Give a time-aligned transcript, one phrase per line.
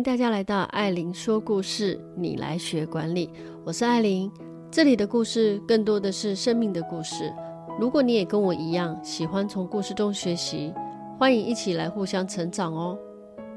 [0.00, 3.28] 欢迎大家来到艾琳说故事，你来学管理。
[3.66, 4.32] 我是艾琳，
[4.70, 7.30] 这里的故事更多的是生命的故事。
[7.78, 10.72] 如果你也跟我一样喜欢从故事中学习，
[11.18, 12.98] 欢迎一起来互相成长哦。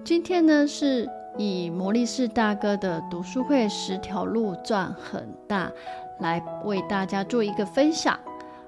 [0.04, 5.72] 今天呢，是以魔力士大哥的读书会十条路赚很大
[6.20, 8.20] 来为大家做一个分享。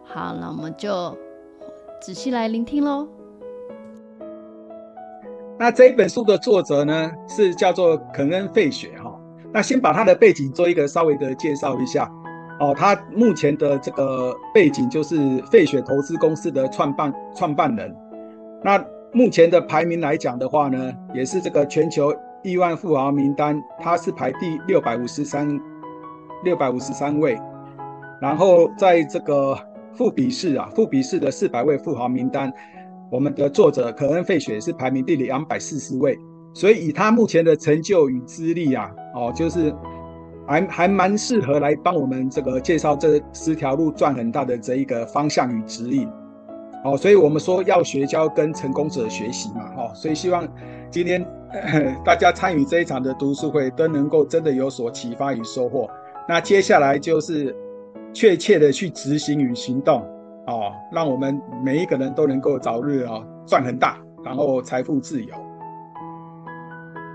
[0.02, 1.14] 好，那我们就
[2.02, 3.06] 仔细来聆听喽。
[5.58, 9.18] 那这一本书的作者呢，是叫做肯恩·费雪哈。
[9.54, 12.12] 那先把他的背景做一个稍微的介绍一下
[12.60, 12.76] 哦。
[12.78, 17.96] 他目前的这个背景就是费雪投资公司的创办创办人。
[18.62, 18.84] 那
[19.14, 25.48] 目前的排名来讲的话呢，也是这个全球亿万富豪名单，他是排第六百五十三
[26.44, 27.40] 六百五十三位。
[28.20, 29.58] 然后在这个
[29.94, 32.52] 富比士啊，富比士的四百位富豪名单。
[33.12, 36.18] 我们的作者可恩·费雪是排名第两百四十位，
[36.54, 39.74] 所以以他目前的成就与资历啊，哦，就是
[40.48, 46.10] 还还蛮适合来帮我们这个介绍这十条路赚很大的这一个方向与指引。
[46.84, 50.48] 哦，所以我们说要学就要跟成功者学习嘛，哦，所以希望
[50.92, 51.26] 今天
[52.06, 55.90] 大家参与这一场的读书会都能够真的有所启发与收获。
[56.28, 57.56] 那接下来就是
[58.14, 60.04] 确切的去执行与行动。
[60.48, 65.34] 哦，让我们每一个人都能够早日啊赚很大，然后财富自由。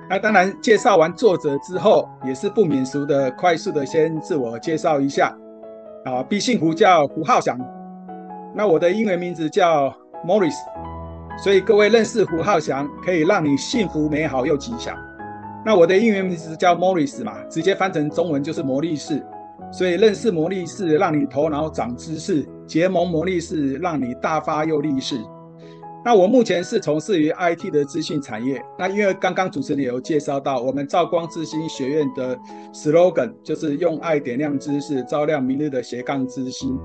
[0.08, 5.32] 那当然，介绍完作者之后，也是不免俗的，快速的先自我介绍一下。
[6.04, 7.56] 啊，敝姓胡叫胡浩翔，
[8.52, 9.94] 那我的英文名字叫
[10.26, 10.56] Morris，
[11.38, 14.96] 所以各位认识胡浩翔，可以让你幸福美好又吉祥。
[15.64, 19.24] 那我的英文名字叫 Morris 嘛，直接翻成中文就是魔力士。
[19.70, 25.20] 所以认识魔力士，让你头脑长知识；结盟魔力士，让你大发又利市。
[26.04, 28.62] 那我目前是从事于 IT 的资讯产业。
[28.78, 32.38] 那因为刚刚主持人有介绍到，我们兆光之星学院的
[32.72, 36.78] slogan 就是用爱点亮知识，照亮明日的斜杠之星。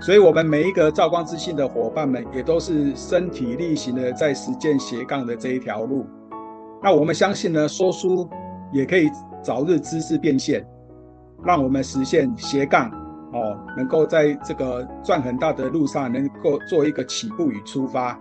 [0.00, 6.06] 所以，我们每一个兆光之星的伙伴们，也都是身体力行的在实践斜杠的这一条路。
[6.82, 8.26] 那我们相信呢，说书
[8.72, 9.10] 也可以
[9.42, 10.66] 早日知识变现。
[11.44, 12.90] 让我们实现斜杠
[13.36, 18.18] 哦，能够在这个赚很大的路上，能够做一个起步与出发。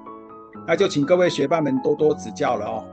[0.67, 2.83] 那就请各位学伴们多多指教了哦。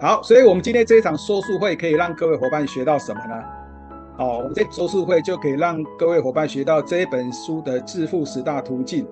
[0.00, 3.34] 好，所以我们今天这一场说书会可以让各位伙伴学到什么呢？
[4.18, 9.06] 哦，我们这说书会就可以让各位伙伴学到这一本书的致富十大途径，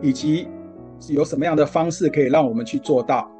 [0.00, 0.48] 以及
[1.08, 3.30] 有什么样的方式可以让我们去做到。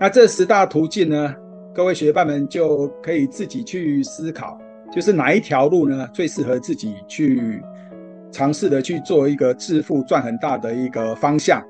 [0.00, 1.34] 那这十大途径呢？
[1.74, 4.58] 各位学伴们就可以自己去思考，
[4.92, 7.62] 就是哪一条路呢，最适合自己去
[8.30, 11.62] 尝试的去做一个致富赚很大的一个方向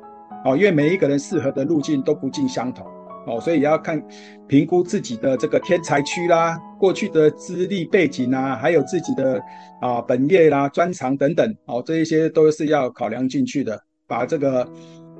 [0.44, 0.56] 哦。
[0.56, 2.84] 因为每一个人适合的路径都不尽相同
[3.26, 4.02] 哦，所以也要看
[4.48, 9.40] 评估自己的这个天才区啦、过去的资历背景啊，还有自己的
[9.80, 14.68] 啊本业啦、专长等等哦，这一些都是要考量进去的，把这个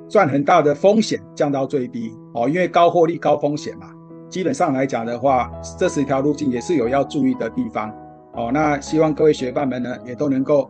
[0.09, 3.87] 赚很大的风险降到最低哦，因为高获利高风险嘛。
[4.33, 7.93] 基本上来讲的话，这十条路径也是有要注意的地方
[8.31, 8.49] 哦。
[8.51, 10.67] 那希望各位学伴们呢，也都能够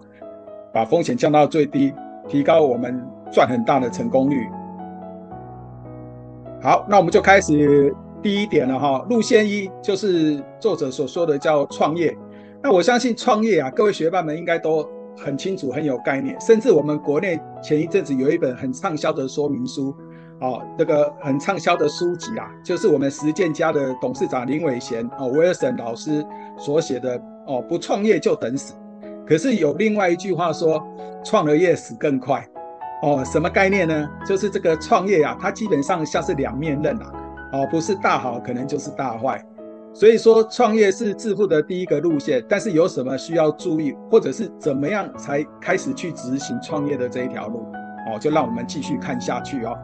[0.74, 1.94] 把风险降到最低，
[2.28, 4.46] 提高我们赚很大的成功率。
[6.62, 9.06] 好，那我们就开始第一点了哈。
[9.10, 12.14] 路线一就是作者所说的叫创业。
[12.62, 14.86] 那我相信创业啊，各位学伴们应该都
[15.16, 16.38] 很清楚、很有概念。
[16.42, 19.96] 甚至我们国内前一阵子有一本很畅销的说明书。
[20.44, 26.24] 哦，这个很畅销的书籍啊，就是我们实践家的董事长林伟贤哦，威尔森老师
[26.58, 27.18] 所写的
[27.48, 28.74] 哦，不创业就等死。
[29.26, 30.86] 可是有另外一句话说，
[31.24, 32.46] 创了业死更快。
[33.04, 34.10] 哦，什么概念呢？
[34.26, 37.12] 就是这个创业啊，它基本上像是两面刃啊，
[37.54, 39.42] 哦，不是大好，可能就是大坏。
[39.94, 47.66] 所以说，创业是致富的第一个路线，但是有什么需要注意，或者是怎么样才开始去执行创业的这一条路？
[48.10, 49.78] 哦，就让我们继续看下去哦。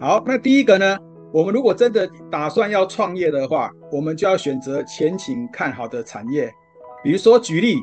[0.00, 0.96] 好，那第一个呢，
[1.32, 6.48] 我们如果真的打算要创业的话，我们就要选择前景看好的产业。
[7.02, 7.78] 比如说举例，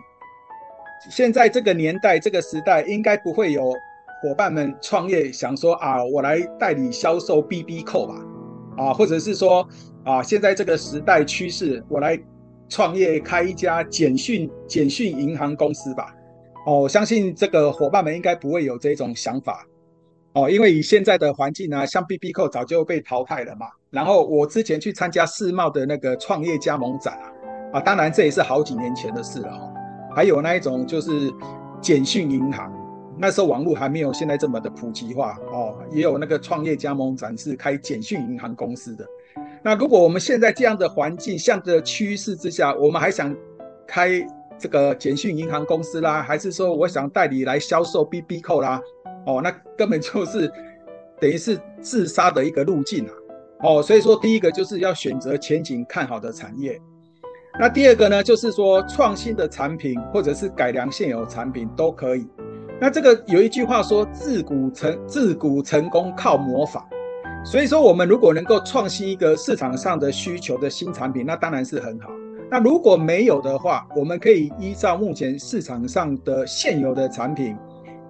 [1.12, 3.74] 现在这个年代、这个时代，应该不会有
[4.22, 8.16] 伙伴们创业想说啊，我来代理销售 BB 扣吧，
[8.78, 9.68] 啊，或者是说
[10.06, 12.18] 啊，现在这个时代趋势，我来
[12.70, 16.16] 创业开一家简讯简讯银行公司吧。
[16.66, 19.68] 哦，我相信这个伙伴们应该不会有这种想法。
[20.36, 23.68] 哦，因为以现在的环境呢，像 BB 扣早就被淘汰了嘛。
[23.90, 29.74] 然后我之前去参加世贸的那个创业加盟展啊，啊，当然这也是好几年前的事了哦。
[30.14, 31.34] 还有那一种就是
[31.80, 32.70] 简讯银行，
[33.18, 39.06] 那时候网络还没有现在这么的普及化哦，也有那个创业加盟展是开简讯银行公司的。
[39.64, 43.34] 那如果我们现在这样的环境，向着趋势之下，我们还想
[43.88, 44.10] 开
[44.60, 48.82] 这个简讯银行公司啦，还是说我想代理来销售 BB 扣啦？
[49.26, 50.52] 哦，那根本就是
[51.20, 53.12] 等于是自杀的一个路径啊！
[53.64, 56.80] 哦，所以说第一个就是要选择前景看好的产业。
[57.60, 62.28] 那第二个呢，就是说创新的产品或者是改良现有产品都可以。
[62.82, 66.86] 那这个有一句话说，自古成自古成功靠模仿。
[67.46, 72.10] 所以说，我们如果能够创新一个市场上的需求的新产品，那当然是很好。
[72.52, 77.56] 那如果没有的话，我们可以依照目前市场上的现有的产品，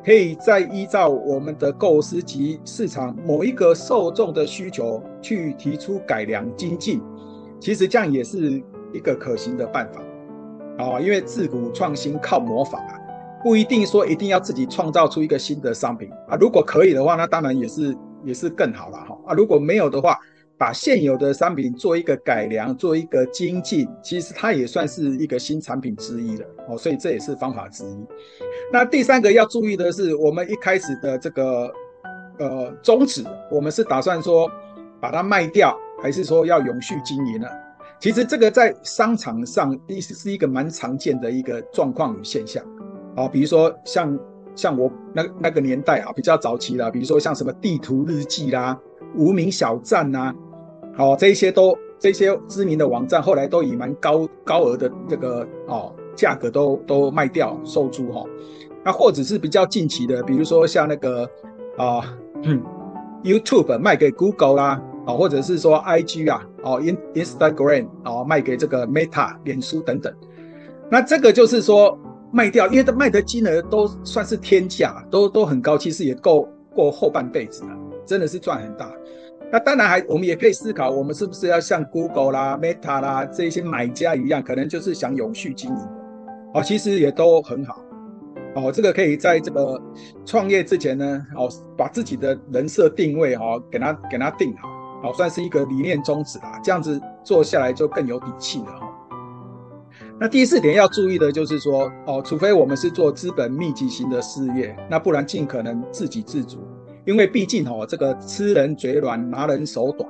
[0.05, 7.01] 可以再依照我们的构思及市场某一个受众的需求去提出改良精进。
[7.59, 8.63] 其实这样也是。
[8.93, 10.01] 一个可行的办法，
[10.81, 12.95] 啊，因为自古创新靠模仿啊，
[13.43, 16.37] 不一定说一定要自己创造出一个新的商品啊。
[16.39, 17.93] 如果可以的话，那当然也是
[18.23, 19.17] 也是更好了哈。
[19.25, 20.17] 啊，如果没有的话，
[20.57, 26.77] 把现有的商品做一个改良，做一个精进，其实它也算是一个新产品之一了哦。
[26.77, 28.05] 所以这也是方法之一。
[28.71, 31.71] 那第三个要注意的是，我们一开始的这个
[32.39, 34.49] 呃宗旨，我们是打算说
[35.01, 37.47] 把它卖掉，还是说要永续经营呢？
[37.99, 42.63] 其实这个在商场上，一是一个蛮常见的一个状况与现象，
[43.15, 44.19] 啊，比如说像
[44.55, 48.77] 像我那那个年代啊，比较早期的，比如说像什么地图日记啦、
[49.15, 50.35] 无名小站呐，
[50.97, 58.23] 好，这一些都这些知名的网站，后来都以蛮高高额的这个哦价格都都卖掉售出哈，
[58.83, 61.29] 那或者是比较近期的，比如说像那个
[61.77, 62.61] 啊，嗯
[63.23, 64.81] ，YouTube 卖给 Google 啦。
[65.05, 70.11] 啊，或者是说 I G 啊，哦，in Instagram 哦，卖给这个 Meta 脸书等等，
[70.89, 71.95] 那这个就是说
[72.31, 77.69] 卖掉，因为它卖的金额都算是天价，都都很高，其实也够过后半辈子了，
[78.03, 78.91] 真的是赚很大。
[79.51, 85.89] 那当然还，我们也可以思考，我们是不是要像 Google 啦、Meta 啦这些买家一样，可能就是想永续经营的，
[86.55, 87.81] 哦，其实也都很好。
[88.55, 89.81] 哦，这个可以在这个
[90.25, 94.69] 创业之前呢，哦，把自己的人设定位哦，给它给它定好。
[95.03, 98.89] 好，算是一个理念宗旨啦，这样子做下来就更有底气了哈。
[100.19, 106.59] 那第四点要注意的就是说，哦，除非我们是做资本密集型的事业，那不然尽可能自给自足，
[107.05, 110.09] 因为毕竟哦，这个吃人嘴软，拿人手短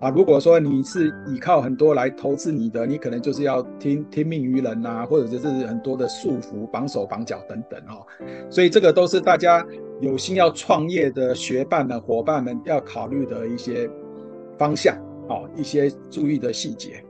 [0.00, 0.10] 啊。
[0.10, 8.06] 如果说你是依靠很多来投资你的，你可能就是要听听命于人呐，或者就是很多的束缚，绑手绑脚等等哦。
[8.50, 9.66] 所以这个都是大家
[10.00, 13.90] 有心要创业的学伴们、伙伴们要考虑的一些。
[14.58, 14.96] 方向
[15.28, 17.04] 哦，一些注意的细节。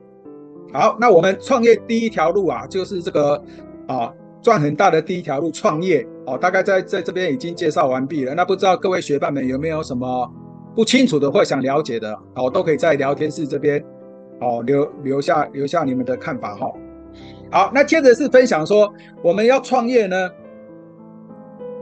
[0.73, 3.41] 好，那我们创业第一条路啊，就是这个
[3.87, 4.13] 啊
[4.43, 6.37] 赚很大的第一条路创业哦。
[6.37, 8.35] 大概在在这边已经介绍完毕了。
[8.35, 10.31] 那不知道各位学伴们有没有什么
[10.75, 13.83] 不清楚的或想了解的哦，都可以在聊天室这边
[14.41, 16.71] 哦留留下留下你们的看法哈。
[17.51, 18.93] 好，那接着是分享说
[19.23, 20.31] 我们要创业呢，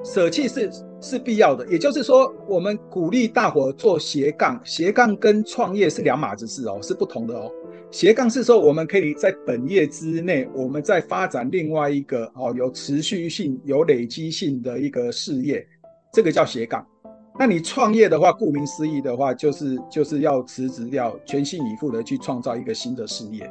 [0.04, 0.70] 舍弃是。
[1.00, 7.50] 是必要的，也就是说，我们鼓励大伙做斜杠，斜杠跟创业是两码子事哦，是不同的哦。
[7.94, 15.64] 斜杠是说，我们可以在本业之内，我们再发展另外一个哦，有持续性、有累积性的一个事业，
[16.12, 16.84] 这个叫斜杠。
[17.38, 23.48] 那你创业的话，顾名思义的话，就是就是要辞职掉，全心以赴的去创造一个新的事业。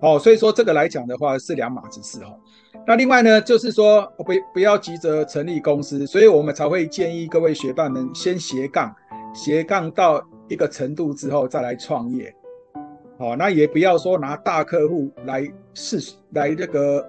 [0.00, 2.36] 哦，所以说这个来讲的话是两码子事哦。
[2.84, 8.92] 那另外呢，就是说不不要急着成立公司，所以我们才会建议各位学伴们先斜杠，
[9.32, 12.34] 斜杠到一个程度之后再来创业。
[13.18, 15.98] 哦，那也不要说拿大客户来试
[16.32, 17.06] 来这个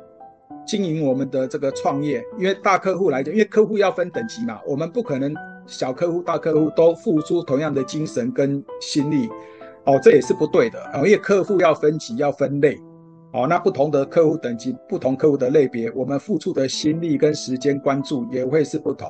[0.65, 5.33] 经营我们的这个创业，因为大客户来讲，因为客户要分等级嘛，我们不可能
[5.65, 9.29] 小客户大客户都付出同样的精神跟心力。
[9.85, 12.75] 哦，这也是不对的哦，因为客户要分级要分类。
[13.33, 19.07] 哦，那不同的客户等级，不同客户的类别，我们付出的心力跟时间关注也会是不同。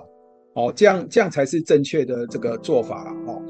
[0.55, 3.11] 哦，这样这样才是正确的这个做法了。
[3.27, 3.41] 哦，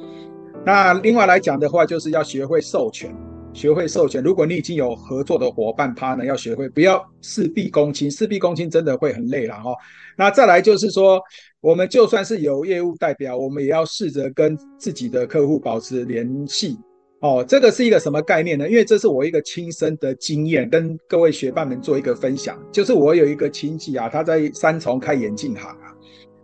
[0.63, 3.11] 那另外来讲的话，就是要学会授权，
[3.55, 4.21] 学会授权。
[4.21, 9.73] 如果你已经有合作的伙伴趴呢，要学会不要事必躬亲，事必躬亲真的会很累了哈。
[10.17, 11.21] 那再来就是说，
[11.61, 16.77] 我们就算是有业务代表，我们也要试着跟自己的客户保持联系。
[17.21, 18.69] 哦，这个是一个什么概念呢？
[18.69, 22.61] 因为这是我一个亲身的经验，跟各位学伴们做一个分享。
[22.73, 25.95] 就是我有一个亲戚啊，他在三重开眼镜行啊，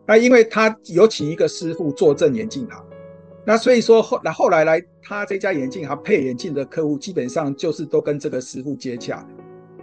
[0.07, 2.83] 那因为他有请一个师傅坐镇眼镜行，
[3.43, 9.27] 那所以说后来后来来他这家眼镜行配眼镜的客户，基本上就是都跟这个师傅接洽的。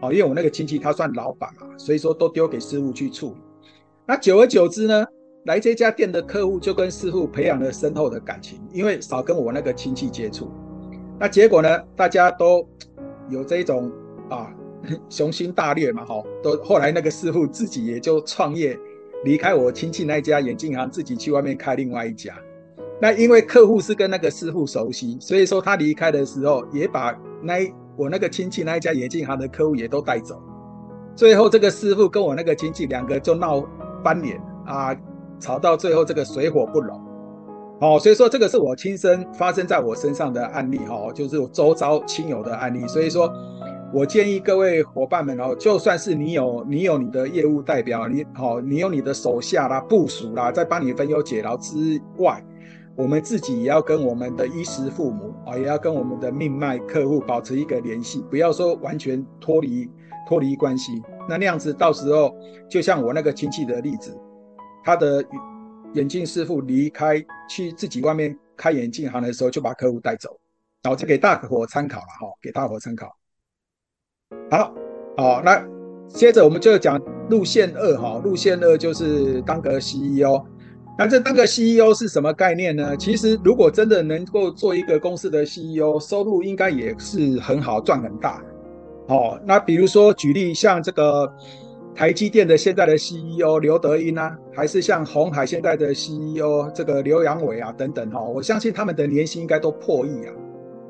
[0.00, 3.36] 哦，因为我那个亲戚他算老板嘛，所以说都丢给师傅去处理。
[4.06, 5.04] 那久而久之呢，
[5.46, 10.52] 来这家店的客户就跟师傅培养了深厚的感情，因为少跟我那个亲戚接触。
[11.18, 12.64] 那结果呢，大家都
[13.28, 13.90] 有这种
[14.30, 14.54] 啊
[15.10, 18.78] 雄心大略嘛，哈，都后来那个师傅自己也就创业，
[19.24, 22.38] 离开我亲戚那家眼镜行，自己去外面开另外一家。
[23.00, 27.58] 那因为客户是跟那个师傅熟悉，所以说他离开的时候也把那
[27.96, 30.40] 我那个亲戚那一家眼镜行的客户也都带走。
[31.14, 33.64] 最后这个师傅跟我那个亲戚两个就闹
[34.02, 34.96] 翻脸啊，
[35.38, 37.00] 吵到最后这个水火不容。
[37.80, 42.84] 哦，所以说这个是我亲身发生在我身上的案例哈，就是我周遭亲友的案例。
[42.88, 43.32] 所以说
[43.94, 52.44] 我建议各位伙伴们哦，就算是你有你有你的业务代表，你好，你有你的手下啦、部署啦，在帮你分忧解劳之外。
[52.98, 59.88] 我们自己也要跟我们的衣食父母啊，也要跟我们的命脉客户保持一个联系，不要说完全脱离
[60.26, 61.00] 脱离关系。
[61.28, 62.34] 那那样子，到时候
[62.68, 64.12] 就像我那个亲戚的例子，
[64.82, 65.24] 他的
[65.94, 70.36] 眼镜师傅离开去自己外面开眼镜行的时候，就把客户带走，
[70.82, 73.16] 然后就给大伙参考了哈，给大伙参考。
[74.50, 74.74] 好，
[75.16, 75.64] 好，那
[76.08, 77.00] 接着我们就讲
[77.30, 80.44] 路线二哈，路线二就是当个 CEO。
[80.98, 82.96] 那这当个 CEO 是什么概念呢？
[82.96, 88.42] 其实如果真的能够做一个公司的 CEO，收入应该也是很好，赚很大。
[89.06, 91.32] 哦，那比如说举例，像这个
[91.94, 100.34] 台积电的现在的 CEO 刘德音啊，还是像鸿海现在的 CEO 这个刘扬伟啊等等哈，我相信他们的年薪应该都破亿啊，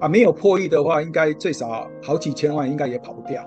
[0.00, 3.46] 啊没有破亿的话，应该最少好几千万，应该也跑不掉。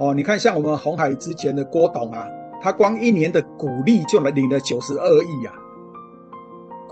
[0.00, 2.26] 哦，你看像我们鸿海之前的郭董啊，
[2.60, 5.54] 他光一年的股利就能领了九十二亿啊。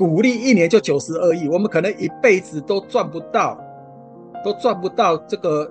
[0.03, 3.57] 股利一年就九十二亿，我们可能一辈子都赚不到，
[4.45, 5.71] 都赚不到这个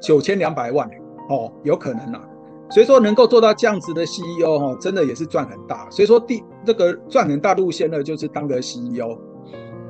[0.00, 0.88] 九千两百万
[1.28, 2.20] 哦，有可能啊。
[2.70, 5.88] 所以说能够做到这样子的 CEO 哦，真的也是赚很大。
[5.90, 9.18] 所以说第这个赚很大路线呢，就是当个 CEO。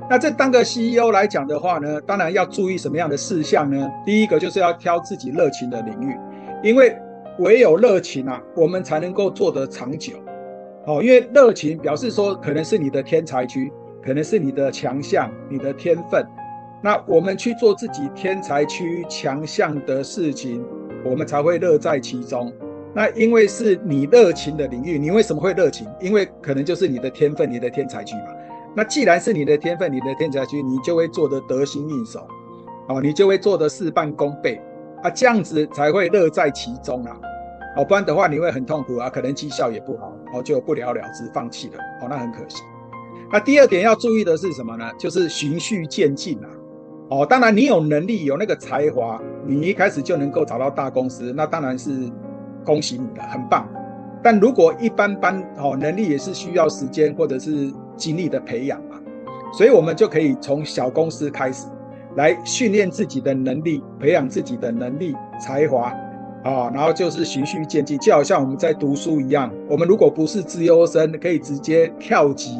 [0.09, 3.87] 那这当个 CEO 来讲的话呢，当然要注意什么样的事项呢？
[4.07, 6.17] 第一个就是要挑自己热情的领域，
[6.63, 6.97] 因为
[7.41, 10.15] 唯有热情啊，我们才能够做得长久。
[10.85, 13.73] 哦，因为热情表示说，可能是你的天才区，
[14.05, 16.27] 可能是你的强项、你的天分。
[16.83, 20.65] 那我们去做自己天才区强项的事情，
[21.05, 22.53] 我们才会乐在其中。
[22.95, 25.87] 那因为是你热情的领域，你为什么会热情？
[26.01, 28.35] 因为可能就是你的天分、你的天才区嘛。
[28.75, 32.27] 那既然是你的天分、你的天才区，你就会做得得心应手，
[32.89, 34.61] 哦，你就会做得事半功倍
[35.03, 37.17] 啊，这样子才会乐在其中啊。
[37.77, 42.63] 哦，不然的话你会很痛苦啊，可能绩效也不好，哦，就不了了之，放弃了，哦，那很可惜。
[43.33, 44.91] 那第二点要注意的是什么呢？
[44.99, 46.49] 就是循序渐进啊。
[47.09, 51.91] 哦，当然你有能力，有那个才华，你一开始就能够找到大公司，那当然是
[52.65, 53.67] 恭喜你的，很棒。
[54.23, 59.01] 但如果一般般，哦，能力也是需要时间或者是精力的培养嘛，
[59.53, 61.67] 所以我们就可以从小公司开始，
[62.17, 65.93] 来训练自己的能力，培养自己的能力、才华。
[66.45, 69.49] 啊，然后就是循序渐进，就好像我们在读书一样。
[69.69, 72.59] 我们如果不是资优生，可以直接跳级，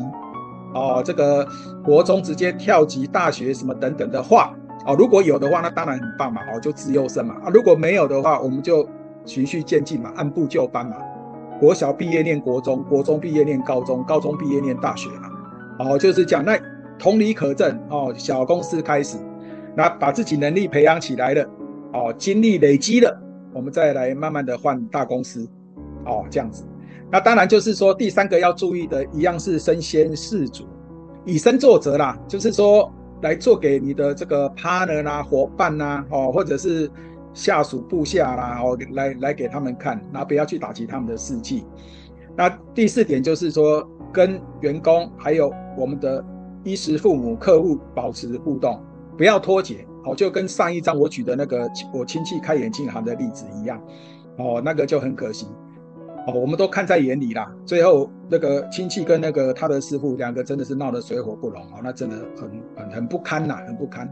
[0.75, 1.47] 哦，这个
[1.85, 4.55] 国中直接跳级大学什么等等的话，
[4.87, 7.35] 哦，如果有的话，那当然很棒嘛，哦，就资优生嘛。
[7.45, 8.89] 啊，如果没有的话，我们就
[9.25, 10.97] 循序渐进嘛，按部就班嘛。
[11.61, 15.29] 国小毕业念国中，国中毕业念高中，高中毕业念大学嘛。
[15.79, 16.59] 哦，就是讲那
[16.99, 19.17] 同理可证哦，小公司开始，
[19.77, 21.49] 那把自己能力培养起来了，
[21.93, 23.17] 哦，经历累积了。
[23.53, 25.47] 我们再来慢慢的换大公司，
[26.07, 26.65] 哦，这样子。
[27.13, 30.65] 那当然就是说，第三个要注意的，一样是身先士卒，
[31.27, 32.19] 以身作则啦。
[32.27, 32.91] 就是说，
[33.21, 36.91] 来做给你的这个 partner 啦、伙伴啦，哦，或者是
[37.35, 41.67] 下属部下啦，哦，来来给他们看，然后不要去打击他们的士气。
[42.35, 46.25] 那第四点就是说，跟员工还有我们的
[46.65, 48.83] 衣食父母、客户保持互动，
[49.19, 49.87] 不要脱节。
[50.05, 53.81] 哦，就跟上一章我举的那个我亲戚开眼镜行的例子一样，
[54.37, 55.47] 哦，那个就很可惜，
[56.27, 57.51] 哦，我们都看在眼里啦。
[57.67, 64.09] 最后那个亲戚跟那个他的师傅两个真的是闹得水火不容哦，那真的很很很不堪呐，很不堪。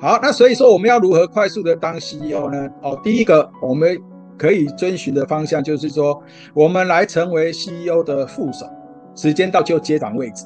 [0.00, 2.68] 好，那所以说我们要如何快速的当 CEO 呢？
[2.82, 3.96] 哦，第一个我们
[4.36, 6.20] 可以遵循的方向就是说，
[6.54, 8.66] 我们来成为 CEO 的副手，
[9.14, 10.44] 时间到就接掌位置。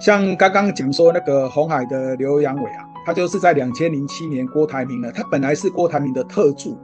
[0.00, 6.78] 像刚刚讲说那个红海的刘扬伟啊，他就是在两千零七年郭台铭了，他本来是郭台铭的特助，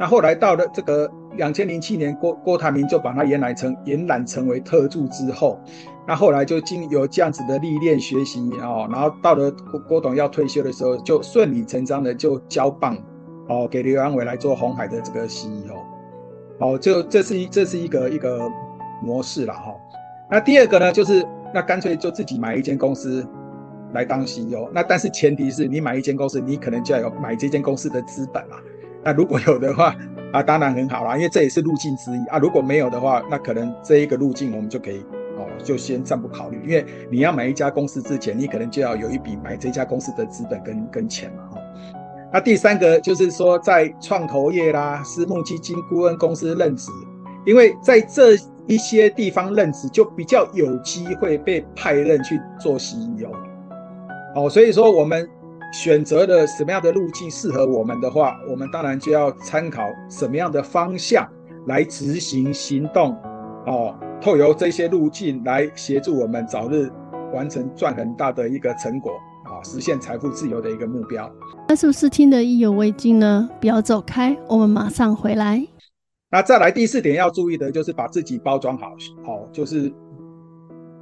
[0.00, 5.60] 那后来到了这个两千零七年郭郭台铭就把他延揽成延揽成为特助之后，
[6.06, 12.96] 那后来就经有这样子的历练学习哦，然后到了郭郭董要退休的时候，就顺理成章的就交棒
[13.48, 15.76] 哦给刘安伟来做红海的这个 CEO，
[16.58, 18.50] 哦，就这是一这是一个一个
[19.02, 19.74] 模式了哈。
[20.30, 21.24] 那第二个呢，就是
[21.54, 23.26] 那干脆就自己买一间公司
[23.92, 24.68] 来当 CEO。
[24.72, 28.58] 那但是前提是你买一间公司，你可能就要有买这间公司的资本啊。
[29.04, 29.94] 那如果有的话
[30.32, 32.38] 啊，当然很好啦，因为这也是路径之一啊。
[32.38, 34.98] 如果没有的话，那可能这一个路径我们就可以
[35.38, 36.60] 哦，就先暂不考虑。
[36.66, 41.60] 因为你要买一家公司之前，你可能就要有一笔买这家公司的资本跟跟钱嘛哈。
[42.32, 46.90] 那第三个就是说，在创投业啦、私募基金、顾问公司任职，
[47.46, 48.34] 因为在这
[48.66, 53.30] 一些地方任职，就比较有机会被派任去做 CEO。
[54.34, 55.26] 哦，所以说我们。
[55.76, 61.28] 选择了什么样的路径适合我们的话，我们当然就要参考什么样的方向
[61.66, 63.14] 来执行行动，
[63.66, 66.90] 哦，透由这些路径来协助我们早日
[67.34, 69.12] 完成赚很大的一个成果，
[69.44, 71.30] 啊，实现财富自由的一个目标。
[71.68, 73.46] 那是不是听得意犹未尽呢？
[73.60, 75.62] 不要走开，我们马上回来。
[76.30, 79.92] 那再来第四点要注意的就是把自己包装好，好，就是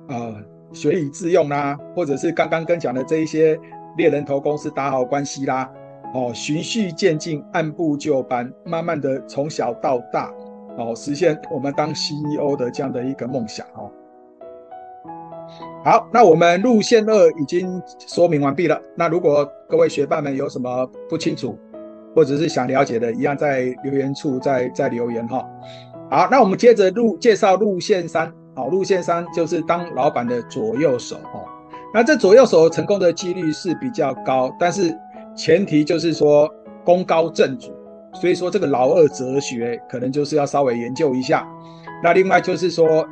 [0.08, 0.34] 呃
[0.72, 3.56] 学以致用啦，或者是刚刚跟讲的这一些。
[3.96, 5.70] 猎人头公司打好关系啦，
[6.14, 10.32] 哦，循序渐进，按部就班，慢慢的从小到大，
[10.76, 13.90] 哦，实现我们当 CEO 的这样的一个梦想哦。
[15.84, 18.80] 好，那我们路线二已经说明完毕了。
[18.96, 21.58] 那如果各位学伴们有什么不清楚，
[22.14, 25.44] 或者是想了解的，一样在留言处再再留言哈。
[26.10, 31.44] 好，那我们接着路介绍路线三，好，路线三就是当老板的左右手哦。
[31.94, 34.92] 那这左右手成功的几率是比较高，但是
[35.36, 36.52] 前提就是说
[36.84, 37.72] 功高震主，
[38.14, 41.46] 所以说这个老二哲学可能就是要稍微研究一下。
[42.02, 43.06] 那另外就是说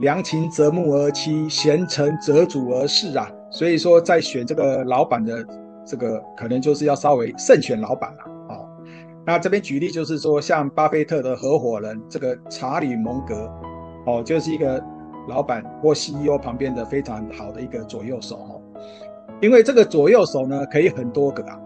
[0.00, 5.42] 良禽择木而栖，贤臣择主而事啊，所以说在选这个老板的
[5.86, 8.68] 这个可能就是要稍微慎选老板了哦。
[9.24, 13.50] 那这边举例就是说像巴菲特的合伙人这个查理蒙格
[14.04, 14.78] 哦，就是一个。
[15.28, 18.60] 老板或 CEO 旁边的非常好的一个左右手哦，
[19.40, 21.58] 因为这个左右手呢可以很多个啊，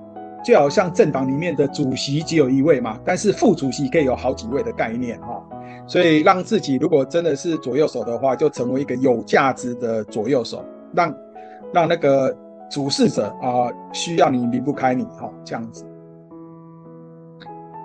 [0.44, 5.42] 就好像政党里面的主席只有一位嘛，但是副主席可以有好几位的概念哈，
[5.86, 11.14] 所以让自己如果真的是左右手的话，就成为一个有价值的左右手，让
[11.72, 12.36] 让那个
[12.70, 15.86] 主事者啊需要你离不开你哈，这样子。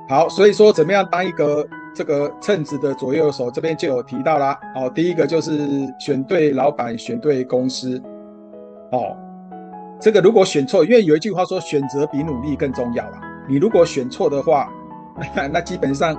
[0.10, 1.66] 好，所以说怎么样当一个。
[1.94, 5.68] 这个称职的左右手这边就有提到啦，哦，第一个就是
[6.00, 8.02] 选对老板，选对公司，
[8.92, 9.18] 哦，
[10.00, 13.20] 这个如果选错，因为有一句话说选择比努力更重要啦。
[13.50, 14.70] 你如果选错的话，
[15.52, 16.16] 那基本上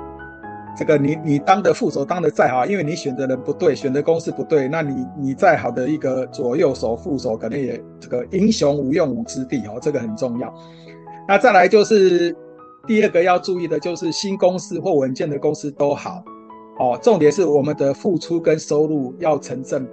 [0.77, 10.53] 这个你你当的副手当的再好，因为你选的人不对，选的公司不对，那你你再好的一个左右手副手，可能也这个英雄无用武之地哦，这个很重要。
[11.27, 12.37] 那再来就是。
[12.91, 16.25] 第二个要注意的就是新公司或稳健的公司都好，
[16.81, 19.93] 哦，重点是我们的付出跟收入要成正比，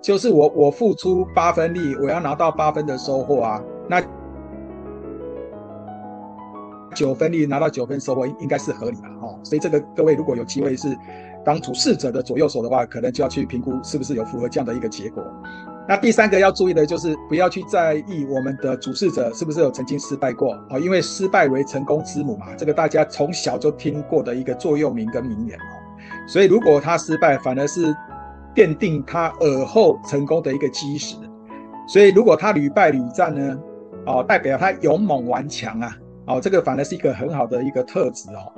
[0.00, 4.02] 就是我我付出八分力，我要拿到八分的收获啊，那
[6.94, 10.96] 九分力拿到九分收获应该是合理的哦，所以这个各位如果有机会是
[11.44, 15.22] 当主事者的左右手的话，可能就要去评估是不是有符合这样的一个结果。
[15.88, 25.72] 那第三个要注意的就是不要去在意我们的主事者是不是有曾经失败过啊，因为失败为成功之母嘛，这个大家从小就听过的一个座右铭跟名言哦。
[26.26, 27.96] 所以如果他失败，反而是
[28.54, 31.16] 奠定他尔后成功的一个基石。
[31.86, 33.58] 所以如果他屡败屡战呢，
[34.04, 35.96] 哦，代表他勇猛顽强啊，
[36.26, 38.52] 哦，这个反而是一个很好的一个特质哦。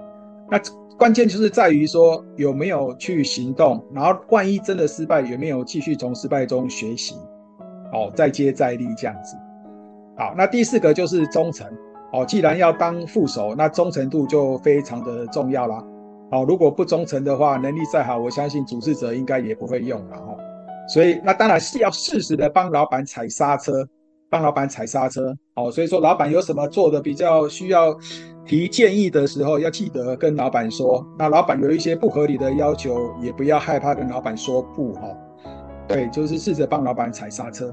[0.50, 0.60] 那。
[0.98, 7.14] 关键就是在于说有没有去行动，然后万一真的失败，有没有继续从失败中学习，
[7.90, 9.34] 哦，再接再厉这样子。
[10.18, 11.66] 好，那第四个就是忠诚，
[12.12, 15.82] 哦，既然要当副手，那忠诚度就非常的重要啦。
[16.32, 20.36] 哦，如果不忠诚的话，能力再好，我相信主事者应该也不会用了哦。
[20.86, 23.88] 所以那当然是要适时的帮老板踩刹车，
[24.28, 25.34] 帮老板踩刹车。
[25.54, 27.96] 哦，所以说老板有什么做的比较需要。
[28.50, 35.02] 提建议的时候要记得跟老板说，那老板有一些不合理的要求，也不要害怕跟老板说不哈。
[35.86, 37.72] 对，就是试着帮老板踩刹车。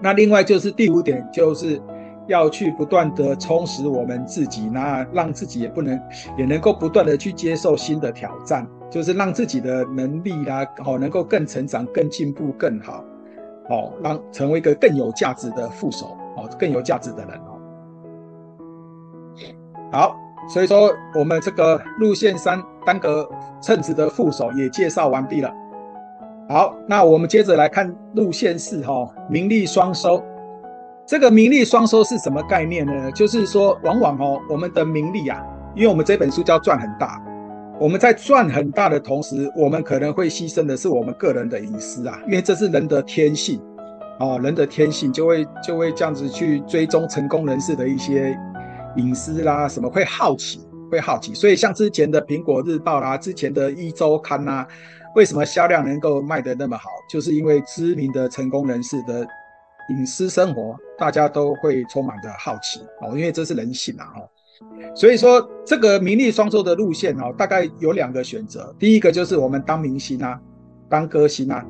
[0.00, 1.78] 那另外就是第五点，就是
[2.26, 6.00] 要去不断的充实我们自己，那让自己也不能
[6.38, 13.04] 也能够不断的去接受新的挑战，就是让自己的能力啦，哦，能够更成长、更进步、更好，
[13.68, 17.38] 哦，让成为一个更有价值的副手，哦，更有价值的人。
[19.94, 20.16] 好，
[20.48, 23.30] 所以说我们这个路线三单个
[23.62, 25.48] 称职的副手也介绍完毕了。
[26.48, 30.20] 好，那我们接着来看路线四哈，名利双收。
[31.06, 33.12] 这个名利双收是什么概念呢？
[33.12, 35.40] 就是说，往往哦，我们的名利啊，
[35.76, 37.22] 因为我们这本书叫赚很大
[37.78, 43.62] 我们在赚很大的同时，我们可能会牺牲的是我们个人的隐私啊，因为这是人的天性，
[44.18, 48.36] 哦，人的天性就会就会这样子去追踪成功人士的一些
[48.96, 51.34] 隐私啦，什么会好奇，会好奇。
[51.34, 54.66] 所以像之前的苹果日报啦，之前的一周刊呐，
[55.14, 56.88] 为什么销量能够卖得那么好？
[57.10, 59.26] 就是因为知名的成功人士的
[59.90, 64.28] 隐私生活，大家都会充满着好奇哦，因为这是人性啊，哦。
[64.94, 68.74] 所以说，这个名利双收的路线哦，大概有两个选择。
[68.78, 70.40] 第一个就是我们当明星啊，
[70.88, 71.64] 当歌星啊，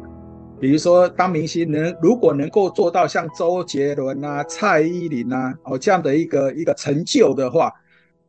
[0.64, 7.70] 比如说当明星能如果能够做到像周杰伦啊、蔡依林啊哦这样的一个一个成就的话，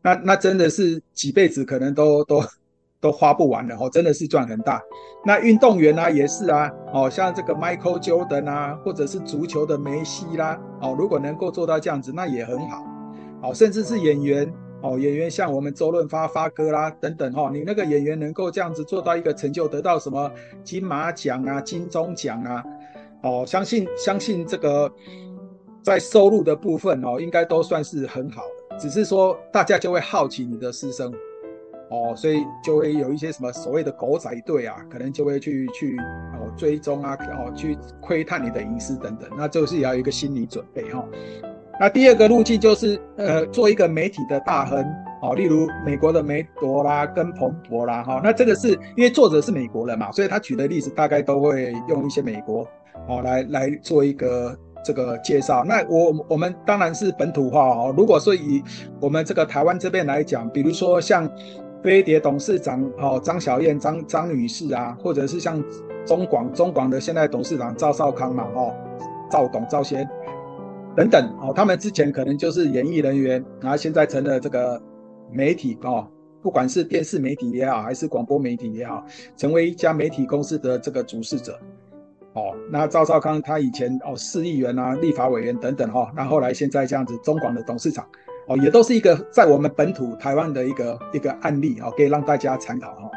[0.02, 2.44] 那那真的是几辈子可能都都
[3.00, 4.82] 都花不完了哦，真的是赚很大。
[5.26, 12.84] 那运动员啊也是啊，哦像这个 Michael Jordan 啊，或者是足球的梅西啦，哦如果能够做到这样子，那也很好。
[13.44, 14.54] 哦，甚至是演员
[14.86, 20.32] 哦，演员像我们周润发发哥啦等等、哦，你那个演员能够这样子做到一个成就，得到什么
[20.64, 22.64] 金马奖啊、金钟奖啊，
[23.24, 24.92] 哦，相信相信这个
[25.82, 31.12] 在收入的部分哦，应该都算是很好的，只是说大家就会好奇你的私生
[31.90, 41.00] 哦，所以就会有一些什么所谓的狗仔队啊，可能就会去去哦追踪啊，哦去窥探你的隐私等等，那就是要有一个心理准备哈。
[41.00, 44.82] 哦那第二个路径就是，呃，做一个媒体的大亨，
[45.22, 52.66] 哦，例如美国的梅多啦，跟彭博啦，哈，那这个是因为作者是美国人嘛，所以他举的例子大概都会用一些美国，
[53.10, 55.66] 哦，来来做一个这个介绍。
[55.66, 57.94] 那我我们当然是本土化哦。
[57.98, 58.64] 如果说以
[59.02, 61.30] 我们这个台湾这边来讲，比如说像
[61.84, 65.62] 飞碟董事长哦，张小燕张张女士啊，或者是像
[66.06, 68.74] 中广中广的现在董事长赵少康嘛，哦，
[69.30, 70.10] 赵董赵先。
[70.96, 74.82] 等等哦，他们之前可能就是演艺人员，然后现在成了这个
[75.32, 76.08] 媒体哦，
[76.42, 79.06] 不管是电视媒体也好，还是广播媒体也好，
[79.36, 81.60] 成为一家媒体公司的这个主事者
[82.34, 82.56] 哦。
[82.72, 88.08] 那赵少康他以前哦，市议员啊，立法委员等等哈，那后来现在这样子中广的董事长
[88.48, 93.12] 哦，也都是一个在我们本土台湾的一个一个案例哦，可以让大家参考哈。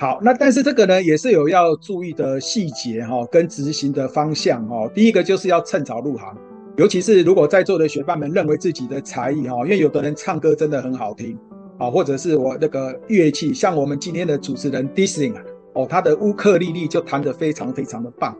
[0.00, 4.88] 好，那但是这个呢，也是有要注意的细节哈，跟执行的方向哈。
[4.94, 6.34] 第一个就是要趁早入行，
[6.78, 11.38] 尤其是如果在座的学伴们认为自己的才艺哈，因为有的人唱歌真的很好听
[11.76, 15.42] 啊，或者是我那个乐器，像我们今天的主持人 Dissing 啊
[15.74, 18.34] 哦，他的乌克丽丽就弹得非常非常的棒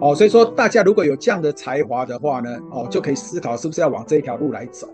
[0.00, 4.88] 哦，所以说大家如果有这样的才华的话呢，哦，就可以思考是不是要往这一条路来走。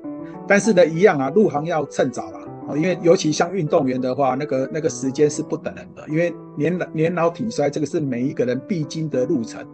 [0.49, 2.33] 但是呢，一样啊，入行要趁早
[2.71, 2.77] 啦。
[2.77, 9.67] 因为尤其像运动员的话，那个那个时间是不等人的，因为年老年老体衰，这个是每一个人必经的路程。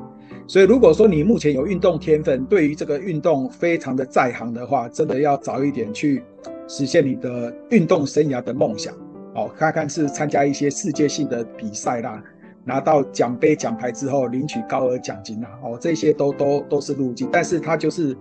[0.46, 6.22] 所以如果说你目前有运动天分，对于这个运动非常的在行的话，真的要早一点去
[6.68, 8.94] 实现你的运动生涯的梦想。
[9.34, 12.22] 哦，看看是参加一些世界性的比赛啦，
[12.64, 18.16] 拿到奖杯奖牌之后领取高额奖金啦，哦，这些都都都是路径，但是它就是。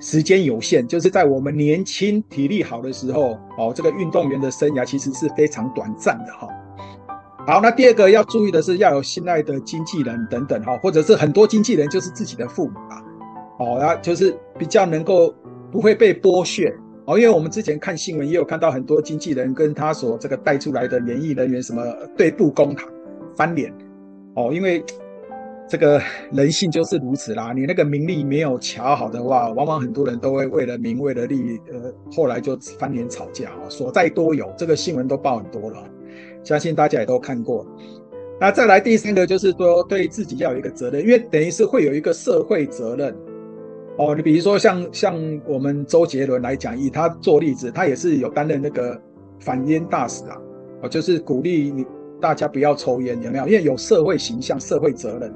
[0.00, 6.48] 时间有限，就是在我们年轻、体力好的时候，哦，这个运动员的生涯其实是非常短暂的哈。
[7.46, 13.02] 好，那第二个要注意的是，要有信赖的经纪人等等哈，或者是很多经纪人就是自己的父母啊，
[13.58, 15.34] 哦，那就是比较能够
[15.72, 16.72] 不会被剥削
[17.06, 21.82] 哦，因为我们之前看新闻也有看到很多经纪人跟他所这个带出来的演艺人员什么
[22.16, 22.88] 对簿公堂、
[23.34, 23.72] 翻脸
[24.34, 24.84] 哦，因为。
[25.68, 26.00] 这个
[26.32, 35.84] 人性就是如此啦，你那个名利没有瞧好的话，往往很多人都会为了名为了利，呃，后来就翻脸吵架啊，所在多有，这个新闻都报很多了，
[36.42, 37.66] 相信大家也都看过。
[38.40, 43.14] 那再来第三个就是说，对自己要有一个责任，因为等于是会有一个社会责任
[43.98, 44.14] 哦。
[44.14, 48.98] 你比如说像像我们周杰伦来讲，以他做例子，他也是有担任那个
[49.38, 50.36] 反烟大使啊，
[50.82, 51.84] 哦，就是鼓励你
[52.22, 53.46] 大家不要抽烟，有没有？
[53.46, 55.30] 因为有社会形象、社会责任。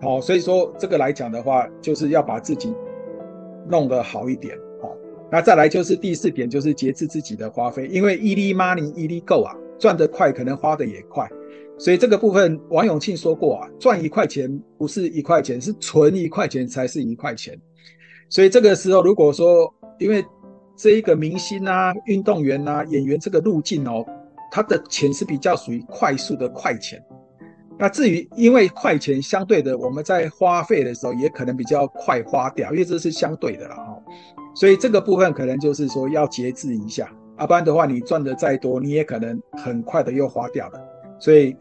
[0.00, 2.72] 好，所以说这个来讲的话，就是要把自己
[3.68, 4.56] 弄得好一点。
[4.80, 4.96] 好，
[5.30, 11.28] 那再来就是第四点，就是节制自己的花费，因为 easy money easy go 啊，赚得快，可能花得也快。
[11.76, 17.60] 所以这个部分，王永庆说过啊，赚一块钱不是一块钱，是存一块钱才是一块钱。
[18.28, 20.24] 所以这个时候，如果说因为
[20.76, 24.06] 这一个明星啊、运动员啊、演员这个路径哦，
[24.50, 27.02] 他的钱是比较属于快速的快钱。
[27.78, 34.02] 那至于因为快钱相对的，我们在花费的时候也可能比较快花掉，因为这是相对的了哈。
[34.54, 40.80] 所以这个部分可能就是说要节制一下，要不然的话你赚的再多，你也可能很快的又花掉了。
[41.20, 41.56] 所以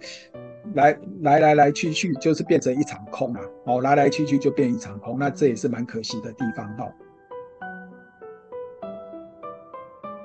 [0.74, 6.92] 来来来来去去就是变成一场空啊，哦，来来去去就变一场空，那这也是蛮可惜的地方哈。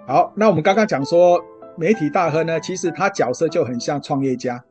[0.07, 1.39] 好，那我们刚刚讲说。
[1.75, 4.63] 媒体大亨呢，其实他角色就很像创业家，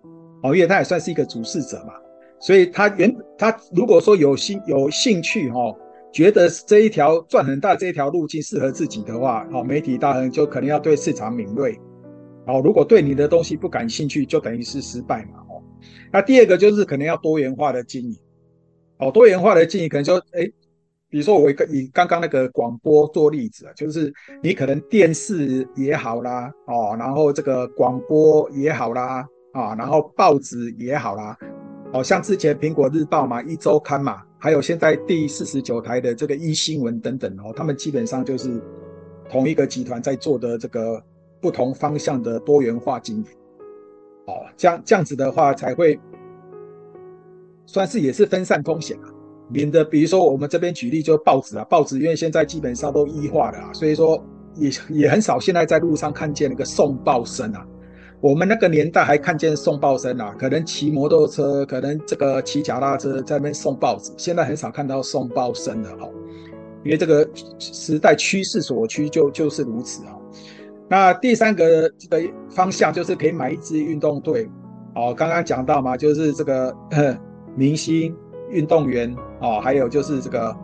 [0.44, 1.94] 哦，因为他也算是一个主事者嘛，
[2.40, 5.76] 所以他原他如果说有兴有兴趣哈，
[6.12, 11.80] 觉得这一条赚很大这一条路径适合自己的话，哦，媒体大亨就可能要对市场敏锐，
[12.48, 15.62] 哦，如果对你的东西不感兴趣，就等于是失败嘛，哦，
[16.12, 18.18] 那第二个就是可能要多元化的经营，
[19.00, 20.50] 哦，多元化的经营可能说，哎。
[21.12, 21.54] 比如说，我以
[21.92, 31.38] 刚刚那个广播做例子啊，就是你可能电视也好啦，哦，然后这个广播也好啦，啊，然后报纸也好啦，
[31.94, 38.62] 哦，像之前苹果日报嘛，一周刊嘛，还有现在第四十九台的这个一新闻等等哦，他们基本上就是
[39.30, 41.04] 同一个集团在做的这个
[41.42, 43.26] 不同方向的多元化经营，
[44.26, 46.00] 哦，这样这样子的话才会
[47.66, 49.10] 算是也是分散风险啊。
[49.50, 54.24] 免得，比如说我们这边举例就报纸啊，报纸因为现在基本上都异化了啊，所以说
[54.56, 57.68] 也也很少现在在路上看见那个送报生啊。
[58.22, 66.08] 我们那个年代还看见送报生啊，可能骑摩托车，可能这个骑脚踏车在那边送报纸，现在很少看到送报生的哈，
[66.84, 70.14] 因为这个时代趋势所趋就就是如此啊。
[70.88, 74.48] 那第三个这个方向就是可以买一支运动队
[74.94, 76.76] 哦，刚刚讲到嘛，就是这个
[77.56, 78.16] 明星
[78.50, 79.16] 运动员。
[79.40, 80.56] 哦，还有就是这个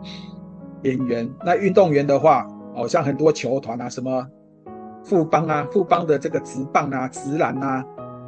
[0.84, 1.28] 演员。
[1.44, 4.24] 那运动员的话，哦，像很多球团啊，什么
[5.08, 7.84] 富邦啊，富邦的这个直棒啊、直篮啊，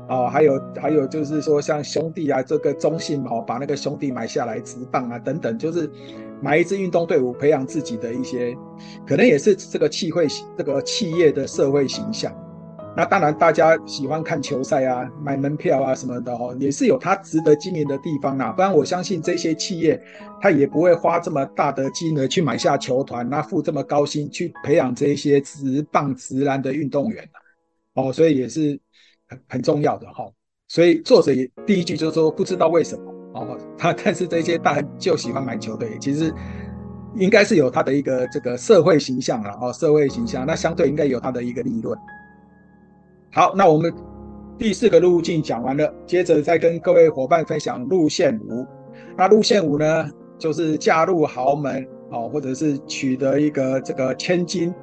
[0.08, 5.90] 哦，还有还有就是说像兄弟啊，这个中信哦，把那个兄弟买下来，直棒啊等等，就是
[6.40, 8.56] 买一支运动队伍，培养自己的一些，
[9.06, 12.32] 可能也是这个气会这个企业的社会形象。
[12.96, 18.50] 那当然，大家喜欢看球赛啊，买门票啊什么的哦，也是有它值得经营的地方啊。
[18.50, 20.00] 不然，我相信这些企业，
[20.40, 27.26] 他也不会花这么大的金额去买下球团，那付这么高薪去培养这些直棒、直篮的运动员
[27.94, 28.78] 哦，所以也是
[29.28, 30.28] 很很重要的哈。
[30.66, 36.34] 所以作者也第一句就是说，不知道为什么哦，他但是这些大人就喜欢买球队，其实
[37.14, 41.96] 应该是有他的一个这个社会形象了哦，社会形象，那相对应该有他的一个利润。
[43.32, 43.94] 好，那我们
[44.58, 48.66] 第四个路径讲完了，接着再跟各位伙伴分享路线五。
[49.16, 54.74] 那路线五呢，就是嫁入豪门哦，或者是娶得一个这个千金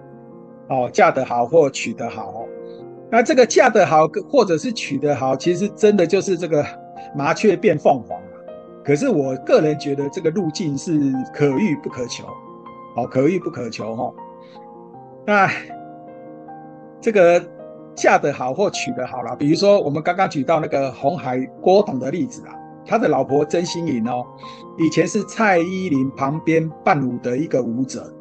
[0.70, 2.48] 哦，嫁得好或娶得好。
[3.12, 6.66] 那这个嫁得好或者是娶得好，其实真的就是这个
[7.14, 8.28] 麻雀变凤凰了。
[8.82, 10.98] 可是我个人觉得这个路径是
[11.34, 12.24] 可遇不可求，
[12.96, 14.16] 哦，可遇不可求哦。
[15.26, 15.52] 那
[17.02, 17.44] 这个。
[17.98, 22.54] 嫁得好或娶得好啦，比如说我们刚刚举到那个红海郭董的例子啊，
[22.86, 24.24] 他的老婆曾心颖哦，
[24.78, 28.14] 以前是蔡依林旁边伴舞的一个舞者。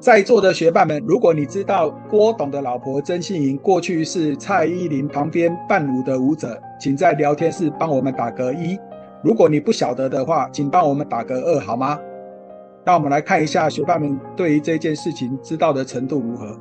[0.00, 8.76] 在座的学伴们，如果你知道郭董的老婆曾心颖过去是蔡依林旁边伴舞的舞者，请在聊天室帮我们打个一。
[9.22, 11.98] 如果你不晓得的话，请帮我们打个二好吗？
[12.84, 16.58] 那我们来看一下学伴们对于这件事情知道的程度如何。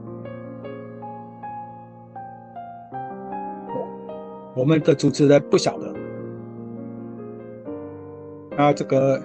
[4.55, 5.93] 我们的主持人不晓得，
[8.55, 9.19] 那这个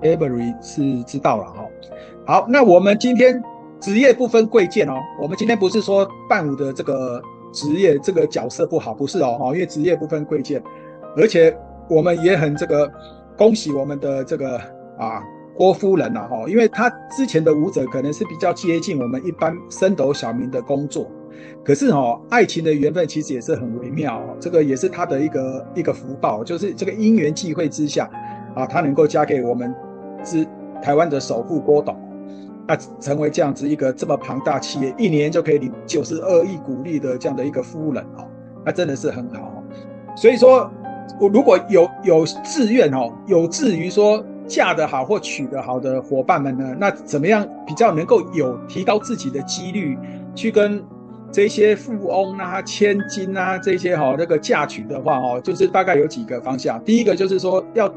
[0.00, 1.64] Avery 是知道了哈。
[2.26, 3.40] 好，那我们今天
[3.78, 4.94] 职业不分贵贱哦。
[5.20, 10.60] 我们今天不是说伴舞的这个职业这个角色不好，不是哦，因为职业不分贵贱，
[11.16, 11.56] 而且
[11.88, 12.90] 我们也很这个
[13.36, 14.58] 恭喜我们的这个
[14.98, 15.22] 啊
[15.56, 21.08] 郭夫人呐哈，因为她之前的舞者可能是比较接近我们一般升斗小民的工作。
[21.64, 28.10] 可是哦，爱情的缘分其实也是很微妙哦，这个也是他的一个一个福报，就是这个因缘际会之下
[28.56, 29.72] 啊，他能够嫁给我们
[30.24, 30.44] 是
[30.82, 31.96] 台湾的首富郭董，
[32.66, 38.26] 那成为这样子一个这么庞大企业，一年就可以领九十二亿股利的这样的一个夫人哦，
[38.64, 39.62] 那真的是很好哦。
[40.16, 40.68] 所以说，
[41.20, 49.96] 我如果有有志愿哦，有志于说嫁得好或娶得好的伙伴们呢，那怎么样比较能够有提高自己的几率
[50.34, 50.82] 去跟。
[51.32, 56.78] 这些富翁啊、千金啊，这些哈、哦，那个嫁娶的话哦，就是大概有几个方向。
[56.84, 57.92] 第一个就是说，要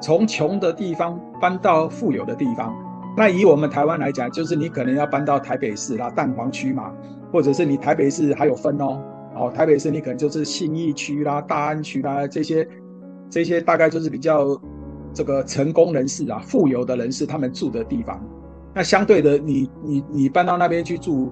[0.00, 2.74] 从穷的地方搬到富有的地方。
[3.14, 6.90] 那以我们台湾来讲，就是你可能要搬到台北市啦、蛋黄区嘛，
[7.30, 8.98] 或者是你台北市还有分哦，
[9.36, 12.66] 哦，台北市你可能就是信义区啦、大安区啦这些，
[13.28, 14.58] 这些大概就是比较
[15.12, 18.18] 这个成功人士啊、富有的人士他们住的地方。
[18.72, 21.30] 那相对的你，你你你搬到那边去住。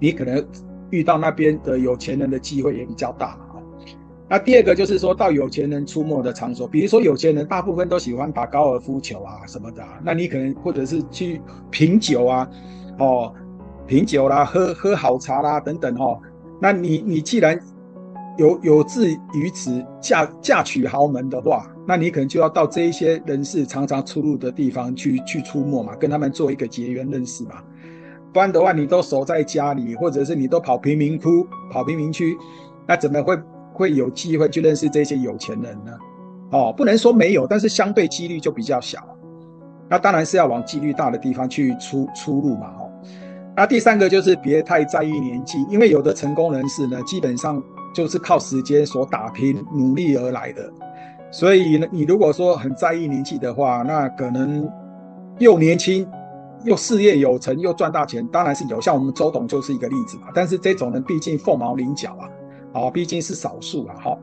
[0.00, 0.44] 你可能
[0.90, 3.56] 遇到那边的有钱人的机会也比较大啊。
[4.28, 12.48] 那第二个就是说到有钱人出没的场所，比如说有钱人大部分都喜欢打高尔夫球啊什么的啊，那你可能或者是去品酒啊，
[12.98, 13.32] 哦，
[13.86, 16.18] 品酒啦，喝喝好茶啦等等哦。
[16.60, 17.58] 那你你既然
[18.38, 27.62] 有有志于此嫁嫁娶豪门的话，那你可能就要到这一些人士常常出入的地方去去出没嘛，跟他们做一个结缘认识嘛。
[28.34, 32.36] 不然的话，你都守在家里，或者是你都跑贫民窟、跑贫民区，
[32.84, 33.38] 那怎么会
[33.72, 35.92] 会有机会去认识这些有钱人呢？
[36.50, 38.98] 哦，不能说没有，但是相对几率就比较小。
[39.88, 42.66] 那当然是要往几率大的地方去出出入嘛。
[42.76, 42.90] 哦，
[43.56, 47.62] 那第三个就是别太在意年纪，因为有的成功人士呢，基本上
[47.94, 50.68] 就是靠时间所打拼、努力而来的。
[51.30, 54.68] 所以呢，你如果说很在意年纪的话，那可能
[55.38, 56.04] 又年轻。
[56.64, 58.80] 又事业有成，又赚大钱，当然是有。
[58.80, 60.28] 像我们周董就是一个例子嘛。
[60.34, 62.16] 但是这种人毕竟凤毛麟角
[62.72, 63.94] 啊，啊，毕竟是少数啊。
[64.02, 64.18] 好，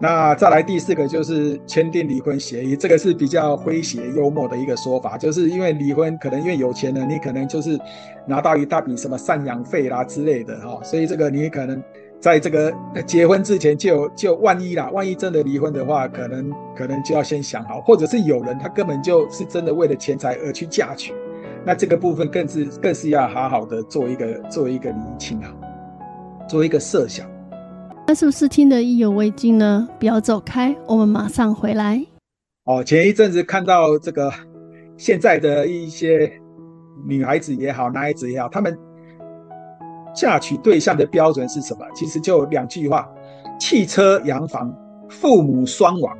[0.00, 7.78] 那再来第四个就是签订离婚协议，这个是比较诙谐幽默的一个说法，就是因为离婚可能因为有钱人，你可能就是
[8.26, 11.82] 拿到一大笔什么赡养费啦之类的哈，所以这个你可能
[12.20, 12.72] 在这个
[13.06, 21.12] 结婚之前就就万一啦，万一真的离婚的话，可能可能就要先想好，或者是有人他根本就是真的为了钱财而去嫁娶。
[21.64, 25.52] 那这个部分更是更是要好好的做一个做一个厘清啊，
[26.48, 27.26] 做一个设想。
[28.06, 29.86] 那是不是听得意犹未尽呢？
[29.98, 32.02] 不要走开，我们马上回来。
[32.64, 34.32] 哦，前一阵子看到这个
[34.96, 36.32] 现在的一些
[37.06, 38.76] 女孩子也好，男孩子也好，他们
[40.14, 41.84] 嫁娶对象的标准是什么？
[41.94, 43.06] 其实就两句话：
[43.60, 44.74] 汽车、洋房、
[45.10, 46.16] 父母双亡。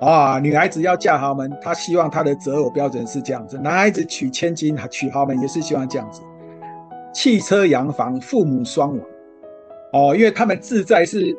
[0.00, 6.20] 啊，女孩子要嫁豪门，她希望她的择偶标准是这样子；男孩子娶千金、娶豪门也是希望这样子。
[7.14, 9.06] 汽车、洋房、父母双亡。
[9.92, 11.34] 哦，因为他们自在是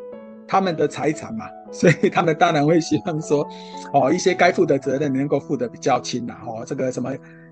[0.47, 3.47] 他们的财产嘛， 所以他们当然会希望说，
[3.93, 6.33] 哦，一些该负的责任能够负得比较轻呐。
[6.47, 7.11] 哦，这个什么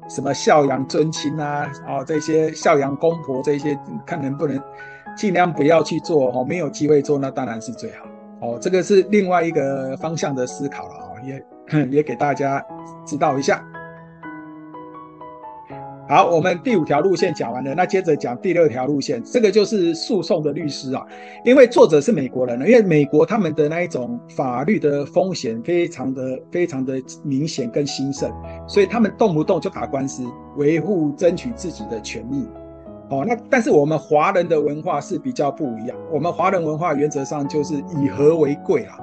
[0.10, 4.60] 什么孝养尊亲啊，哦，这些孝养公婆这些，看能不能
[5.16, 8.08] 尽量不要去做哦，没有机会做，那当然是最好。
[8.42, 11.46] 哦，这个是另外一个方向的思考了啊，也
[11.90, 12.64] 也给大家
[13.06, 13.64] 知道一下。
[16.08, 21.04] 好，我们第五条路线讲完了，那接着讲第六条路线，这个就是诉讼的律师啊。
[21.44, 28.32] 因为作者是美国人呢，因为美国他们的那一种法律的风险非常的非常的明显跟兴盛，
[28.68, 30.24] 所以他们动不动就打官司，
[30.58, 32.48] 维护争取自己的权益。
[33.10, 35.96] 哦，那但是我们华人的文化是比较不一样。
[36.12, 39.00] 我们华人文化原则上就是以和为贵啊，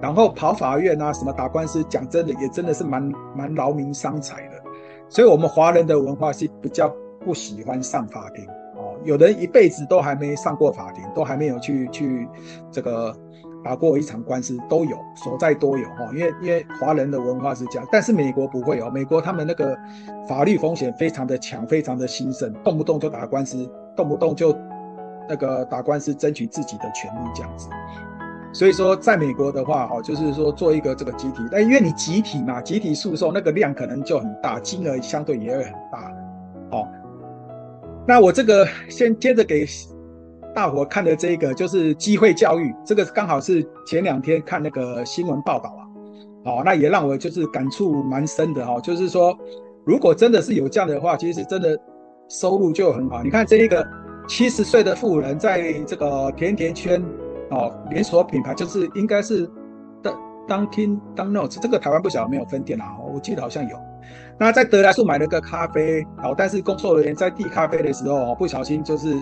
[0.00, 3.02] 然后跑法院啊，什么打官司，讲真的也真的是蛮
[3.34, 4.62] 蛮劳民伤财的。
[5.08, 8.46] 所以，我们华人的文化是比较不喜欢上法庭。
[8.76, 12.28] 哦，有人一辈子都还没上过法庭，都还没有去去
[12.70, 13.14] 这个。
[13.62, 19.76] 打过一场官司都有，所在多有哈，因为因为华人的文化是这样，但是美国不会哦，美国他们那个
[20.26, 24.56] 法律风险非常的强，非常的兴盛，动不动就打官司，动不动就
[25.28, 27.68] 那个打官司争取自己的权利这样子。
[28.52, 36.12] 所以说，在美国的话哈，就是说做一个这个集体，但因为你集体嘛，集体诉讼那个量可能就很大，金额相对也会很大。
[36.70, 36.88] 好，
[38.06, 39.66] 那我这个先接着给。
[40.54, 45.82] 大伙看的这个就是机会教育，这个刚好是前两天看那个新闻报道啊，
[46.44, 49.36] 哦，那也让我就是感触蛮深的哈，就是说，
[49.84, 51.78] 如果真的是有这样的话，其实真的
[52.28, 53.22] 收入就很好。
[53.22, 53.86] 你看这一个
[54.28, 57.00] 七十岁的妇人，在这个甜甜圈
[57.50, 59.48] 哦连锁品牌，就是应该是
[60.02, 63.76] 当当听当 notes 这个台湾不晓得没有分店啊，我记得好像有。
[64.36, 69.14] 那在得来速买了个咖啡，哦，但是工作人员在递咖啡的时候不小心就是。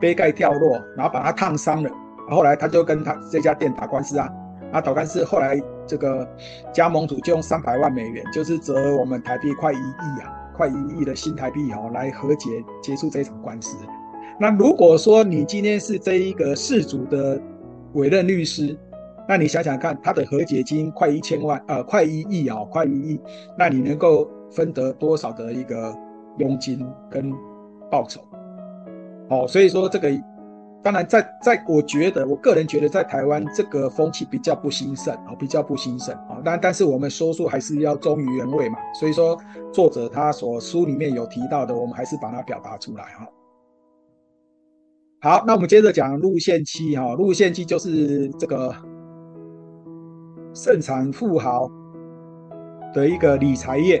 [0.00, 1.90] 杯盖掉落，然后把他烫伤了。
[2.28, 4.28] 后来他就跟他这家店打官司啊，
[4.72, 6.28] 啊打官司，后来这个
[6.72, 13.76] 加盟主就用三百万美元，就是折我们台币快一亿啊，快一亿的新台币哦，来和解结束这场官司。
[14.40, 17.40] 那如果说你今天是这一个事主的
[17.92, 18.76] 委任律师，
[19.28, 23.20] 那你想想看，他的和解金快一千万，呃，快一亿啊，快一亿，
[23.56, 25.94] 那你能够分得多少的一个
[26.38, 27.32] 佣金跟
[27.90, 28.20] 报酬？
[29.28, 30.08] 哦，所以说这个，
[30.82, 36.40] 当然在在，我觉得我个人觉得在台湾这个风气比较不兴盛啊，比较不兴盛啊。
[36.44, 38.78] 但但是我们说书还是要忠于原味嘛。
[38.94, 39.36] 所以说
[39.72, 43.26] 作者他所书里面有提到的，我们还是把它表达出来哈。
[45.22, 48.72] 好，那我们接着讲路线七哈，路线七就是这个
[50.54, 51.68] 盛产富豪
[52.94, 54.00] 的一个理财业。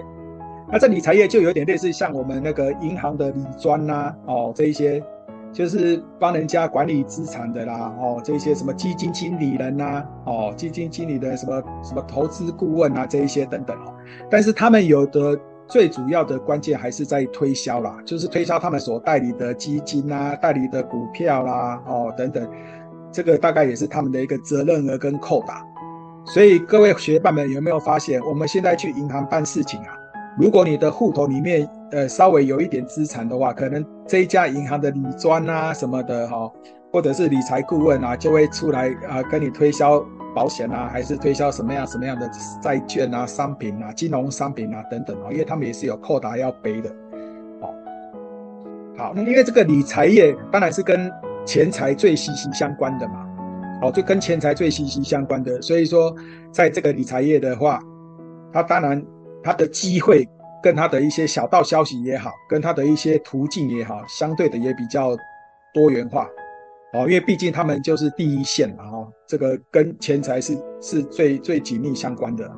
[0.70, 5.02] 那这理财业就有点类似像我们那个银行的理专呐，哦这一些。
[5.56, 13.94] 就是帮人家管理资产的啦，哦，这些什么基金经理人呐，哦，基金经理的什么什么投资顾问啊，这一些等等哦。
[14.30, 15.34] 但是他们有的
[15.66, 22.46] 最主要的关键还是在推销啦，就是推销他们所代理的基金啊、代理的股票啦，哦等等，
[23.10, 25.64] 这个大概也是他们的一个责任额跟扣吧。
[26.26, 29.96] 所以各位学伴们有没有发现，我们现在去银行办事情啊，
[30.38, 36.52] 如果你的户头里面呃稍微有一点资产的话，可能这一家银行的理专啊什么的哈、哦，
[36.92, 40.04] 或者是理财顾问啊，就会出来啊跟你推销。
[40.34, 42.30] 保险啊，还是推销什么样什么样的
[42.60, 46.90] 债券啊、商品啊、金融商品啊等等啊，因为他们也是有扣打要背的。
[47.62, 47.72] 哦，
[48.98, 51.10] 好，那因为这个理财业当然是跟
[51.46, 53.26] 钱财最息息相关的嘛，
[53.80, 56.14] 哦，就跟钱财最息息相关的，所以说
[56.52, 57.80] 在这个理财业的话，
[58.52, 59.02] 它当然
[59.42, 60.28] 它的机会
[60.66, 65.16] 跟他的一些小道消息也好，跟他的一些途径也好，相对的也比较
[65.72, 66.28] 多元化。
[66.92, 72.50] 哦，因为毕竟他们就是第一线嘛，哦，这个跟钱财是是最最紧密相关的。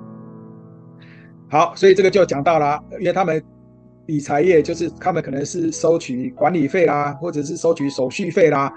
[1.51, 3.45] 好，所以这个就讲到了，因为他们
[4.07, 8.73] 理财业就是他们可能是收取管理费啦，或者是收取手续费啦，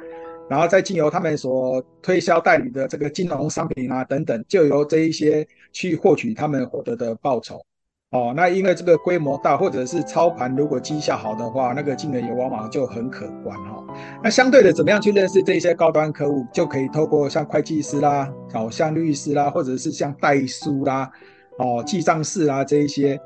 [0.49, 7.65] 然后再经由他们所推销代理的这个金融商品啊等等，就由这一些去获取他们获得的报酬。
[8.11, 13.95] 哦，那因为这个规模大，或者是操盘，如果绩效好的话，那个金额也往往就很可观哈、哦。
[14.21, 21.09] 那相对的，怎么样去认识这些高端客户，就可以透过像会计师啦，哦，像律师啦，或者是像代书啦，
[21.57, 23.17] 哦，记账师啦这一些，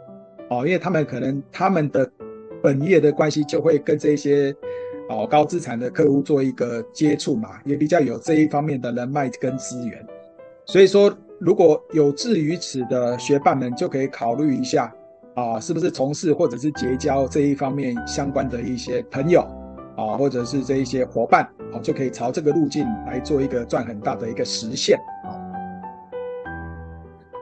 [0.52, 2.08] 哦，因为他们可能他们的
[2.62, 4.56] 本业的关系，就会跟这些
[5.10, 10.06] 哦高资产的客户做一个接触嘛，也比较有这一方面的人脉跟资源，
[10.68, 11.12] 所以说。
[11.46, 14.92] 如果有志于此的学伴们，就可以考虑一下
[15.36, 19.42] 啊，是不是从事或者是结交这一方面相关的一些朋友
[19.96, 25.38] 啊，或者是这一些伙伴啊，就可以朝这个路径来做一个赚很大的一个实现啊。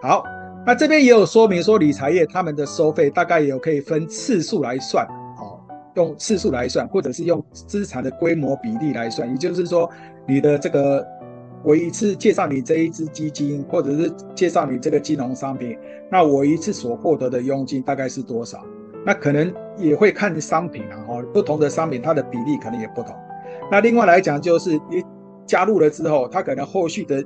[0.02, 0.26] 好，
[0.66, 5.56] 那这边也有说明说，理财业他们的收费大概也有可以分次数来算啊，
[5.94, 9.90] 用次数来算，或者是用资产的规模比例来算，也就是说
[10.28, 11.08] 你的这个。
[11.64, 15.78] 我一次介绍你这一支基金，或者是介绍你这个金融商品，
[16.12, 18.66] 那我一次所获得的佣金大概是多少？
[19.06, 23.16] 那可能也会看商品啊，哈，不同的商品它的比例可能也不同。
[23.72, 25.04] 那另外来讲，就是你
[25.46, 27.24] 加入了之后，它可能后续的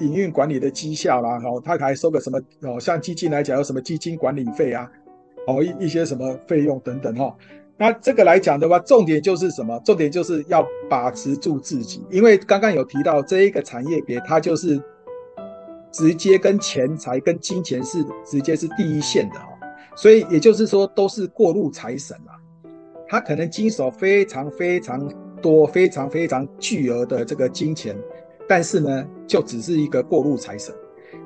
[0.00, 2.80] 营运管理的绩效啦，哈，它还收个什么哦？
[2.80, 4.90] 像基金来讲，有什么基金管理费啊，
[5.46, 7.34] 哦，一一些什么费用等等，哈。
[7.78, 9.78] 那这个来讲的话，重点就是什么？
[9.84, 14.80] 重点就是要把持住自己，因为刚刚有提到这一个产业别，它就是
[15.92, 19.52] 直接跟钱财、跟金钱是直接是第一线的哦，
[19.94, 22.32] 所以也就是说都是过路财神啊，
[23.08, 25.06] 他可能经手非常非常
[25.42, 27.94] 多、非常非常巨额的这个金钱，
[28.48, 30.74] 但是呢，就只是一个过路财神，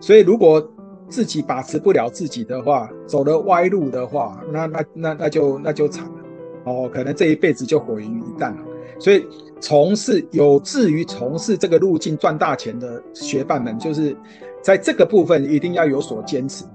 [0.01, 0.69] 所以如果
[1.09, 6.20] 自己把持不了自己的话，走了歪路的话，那那那那就那就惨了。
[6.65, 8.59] 哦，可能这一辈子就毁于一旦了。
[8.99, 9.27] 所以，
[9.61, 14.15] 从事有志于从事这个路径赚大钱的学伴们，就是
[14.61, 16.67] 在这个部分一定要有所坚持，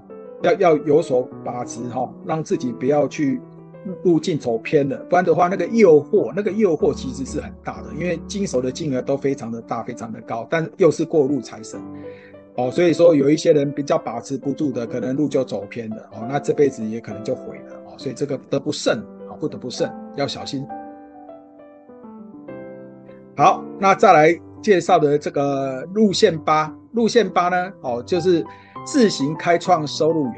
[0.42, 3.40] 要要有所把持哈、哦，让自己不要去
[4.02, 4.96] 路径走偏了。
[5.08, 11.80] 不然的话，那个诱惑，那个诱惑其实是很大的，因为经手的金额都非常的大，非常的高，但又是过路财神。
[12.56, 15.96] 哦，所以说有一些人比较把持不住的，可能路就走偏了。
[16.12, 17.76] 哦，那这辈子也可能就毁了。
[17.86, 19.00] 哦，所以这个得不胜。
[19.36, 20.66] 不得不慎，要小心。
[23.36, 28.44] 好，那再来介绍的这个路线八，路线八呢，哦，就是
[28.84, 30.36] 自行开创收入源，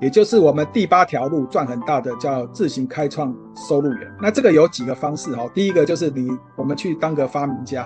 [0.00, 4.10] 也就是我们第八条路赚很大的，叫自行开创收入源。
[4.22, 7.82] 那这个有几个方式哈，第一个就是你我们去当个发明家，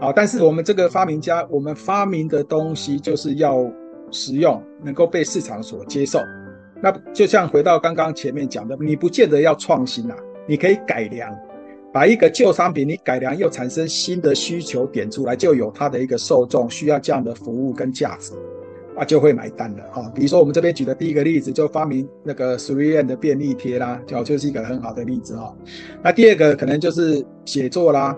[0.00, 3.58] 啊，但是我们这个发明家，我们发明的东西就是要
[4.10, 6.18] 实用，能够被市场所接受。
[6.82, 10.16] 那就像回到刚刚前面讲的，你不见得要创新啊，
[10.46, 11.34] 你可以改良，
[11.92, 18.34] 把一个旧商品你改良又产生新的需求点出来，就有它的一个受众需要这样的服务跟价值，
[18.94, 20.12] 啊，就会买单了啊。
[20.14, 25.52] 比如说我们这边举的第一个例子，就发明那个 3M 的便利贴啦，就就是一个很好的例子啊。
[26.02, 28.14] 那第二个可能就是写作啦，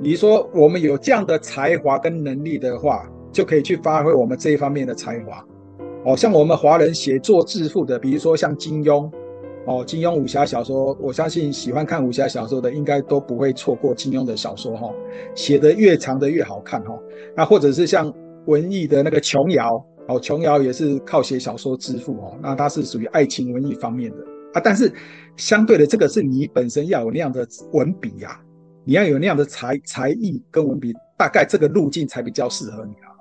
[0.00, 5.44] 你说我们有这样的才华跟能力的话，就可以去发挥我们这一方面的才华。
[6.04, 9.10] 哦，像我们华人写作致富的，比如说像金庸，
[9.66, 14.92] 哦，金庸武侠小说，我相信喜欢看武侠小说的，应该都不会错过金庸的小说哈，
[15.34, 16.94] 写得越长的越好看哈。
[17.34, 18.12] 那或者是像
[18.44, 24.18] 文艺的那个琼瑶，哦，琼瑶也是靠写小说致富哦，那他是属于爱情文艺方面的
[24.52, 24.60] 啊。
[24.62, 24.92] 但是
[25.36, 28.38] 相对的，这个是你本身要有那样的文笔呀，
[28.84, 33.13] 你要有那样的才才艺跟文笔，大概这个路径才比较适合你啊。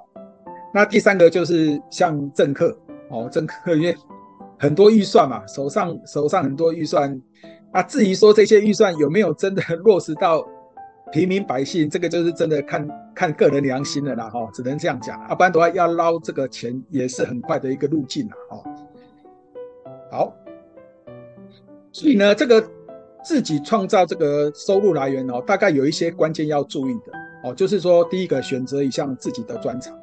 [0.74, 2.76] 那第三个就是像政客
[3.10, 3.96] 哦，政客 因为
[4.58, 7.22] 很多预算嘛，手上手上很多预算，
[7.72, 10.44] 啊，至于说这些预算有没有真的落实到
[11.12, 18.64] 平民百姓，这个就是真的看看个人良心了啦，哈，只能这样讲，啊，不然的话要捞这个钱也是很快的一个路径啦，哈。
[20.12, 20.34] 好，
[21.92, 22.68] 所以呢，这个
[23.24, 27.12] 自己创造这个收入来源哦，大概有一些关键要注意的
[27.44, 29.96] 哦，就是说第一个选择一项自己的专长。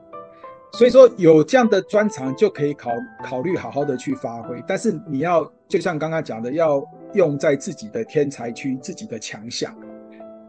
[0.72, 2.90] 所以说有这样的专长就可以考
[3.22, 6.82] 考虑好好的去发挥，但是你要就像刚刚讲的，要
[7.14, 9.76] 用在自己的天才区、自己的强项。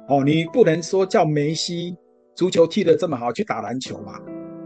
[0.07, 1.97] 哦，你不能说叫梅西
[2.36, 4.19] 足球踢得这么好去打篮球嘛？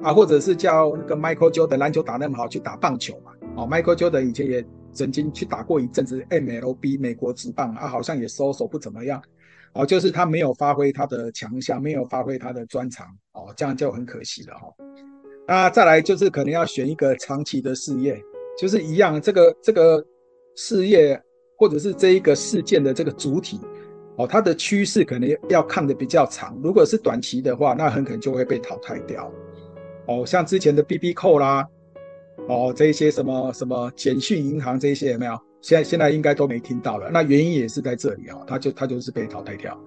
[0.03, 3.32] 啊，或者是叫那个 Michael Jordan 篮球打那么好去打棒球嘛？
[3.56, 9.22] 哦，Michael Jordan 以前也曾经去打过一阵子 MLB 美国职棒啊，好像也收手不怎么样。
[9.74, 14.68] 哦，就是他没有发挥他的强项，没有发挥他的专长，哦，这样就很可惜了哈。
[15.48, 18.20] 那再来就是可能要选一个长期的事业，
[18.58, 20.04] 就是一样，这个这个
[20.56, 21.22] 事业
[21.56, 23.60] 或者是这一个事件的这个主体，
[24.16, 26.60] 哦，它的趋势可能要看的比较长。
[26.64, 29.32] 如果是短期的话，那很可能就会被淘汰掉。
[30.08, 31.64] 哦，像之前的 BB 扣啦，
[32.48, 35.39] 哦，这一些什么什么简讯银行这一些有没有？
[35.62, 37.12] 现在现在应该都没听到了。
[37.12, 39.80] 那原因也是在这里哦，它就它就是被淘汰掉。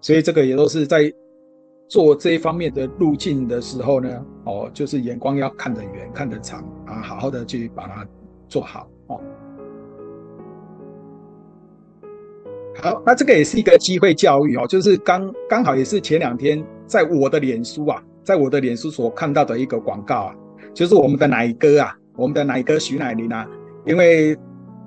[0.00, 1.12] 所以这个也都是在。
[1.88, 8.06] 做这一方面的路径的时候呢，哦，就是眼光要看得远、看得长啊，好好的去把它
[8.46, 9.20] 做好哦。
[12.82, 20.34] 好，那这个也是一个机会教育哦，就是刚刚好也是前两天在我的脸书啊，在我的脸书所看到的一个广告啊，
[20.74, 23.48] 就是我们的奶哥啊，我们的奶哥徐乃麟啊，
[23.86, 24.36] 因为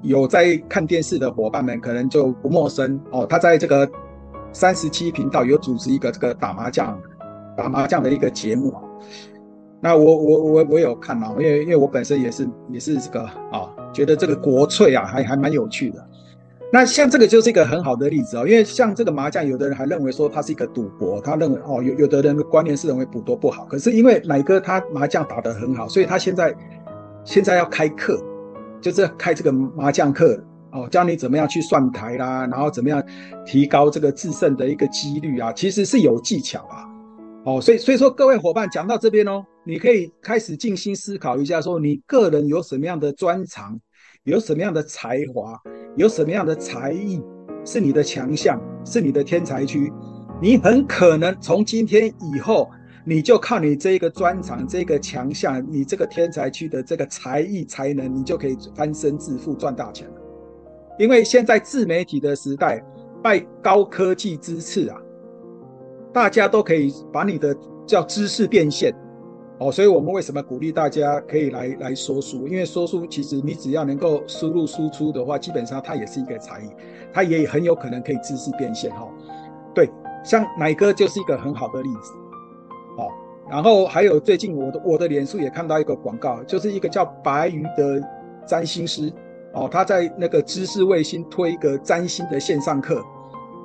[0.03, 3.89] 有在看电视的伙伴们可能就不陌生哦，他在这个。
[4.53, 6.99] 三十七频道有组织一个这个打麻将，
[7.57, 8.73] 打麻将的一个节目。
[9.79, 13.21] 那我我我我有看啊，因为因为我本身也是也是这个
[13.51, 16.07] 啊，觉得这个国粹啊还还蛮有趣的。
[16.71, 23.65] 那像这个就是一个很好的例子啊，因为像这个麻将，有的人还认为说它是一个赌博，他认为哦有有的人的观念是认为赌博不好。
[23.65, 26.55] 可是因为奶哥他麻将打得很好，所以他现在
[27.23, 28.21] 现在要开课，
[28.79, 30.41] 就是开这个麻将课。
[30.71, 33.03] 哦，教你怎么样去算台啦，然后怎么样
[33.45, 36.87] 提高这个制胜的一个几率啊，其实是有技巧啊。
[37.43, 43.79] 哦，所以所以说各位伙伴讲到这边哦，你可以开始静心思考一下，说你个人有什么样的专长，
[44.23, 45.59] 有什么样的才华，
[45.97, 47.19] 有什么样的才艺
[47.65, 49.91] 是你的强项，是你的天才区，
[50.39, 52.69] 你很可能从今天以后，
[53.03, 60.20] 你就靠你这个专长、这个强项、你这个天才区的这个才艺才能，你就可以翻身致富赚大钱了。
[60.97, 62.83] 因为现在自媒体的时代，
[63.23, 64.97] 拜高科技之赐啊，
[66.13, 68.93] 大家都可以把你的叫知识变现
[69.59, 72.47] 哦，所以我们为什么鼓励大家可以来来说书？
[72.47, 76.69] 因为说书其实你只要能够输入输出的话，基本上它也是一个才艺，
[77.13, 79.07] 它也很有可能可以知识变现哈。
[79.73, 79.89] 对，
[80.23, 82.11] 像奶哥就是一个很好的例子
[82.97, 83.07] 哦。
[83.49, 88.01] 然后还有最近我的我的脸书也看到一个广告，就是一个叫白鱼的
[88.45, 89.11] 占星师。
[89.53, 93.03] 哦，他在那个知识卫星推一个占星的线上课，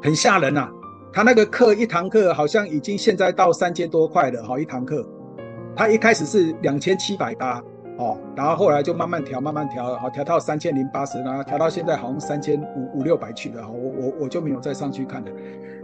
[0.02, 0.68] 很吓人呐。
[1.12, 5.06] 他那个课一堂课好像已经现在到三千多块了，好一堂课。
[5.74, 7.62] 他一开始是两千七百八，
[7.98, 13.66] 哦，然后后来就慢慢调，慢慢调，好调到三千零八十，然后调到现在好像三千五五六百去了。
[13.70, 15.30] 我我我就没有再上去看了。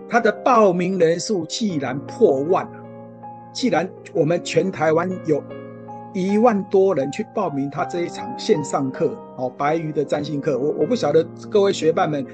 [0.09, 2.79] 他的报名人数既然破万了，
[3.53, 5.43] 既然我们全台湾有。
[6.13, 10.59] 一万多人去报名他这一场线上课哦，白鱼的占星课。
[10.59, 12.25] 我我不晓得各位学伴们，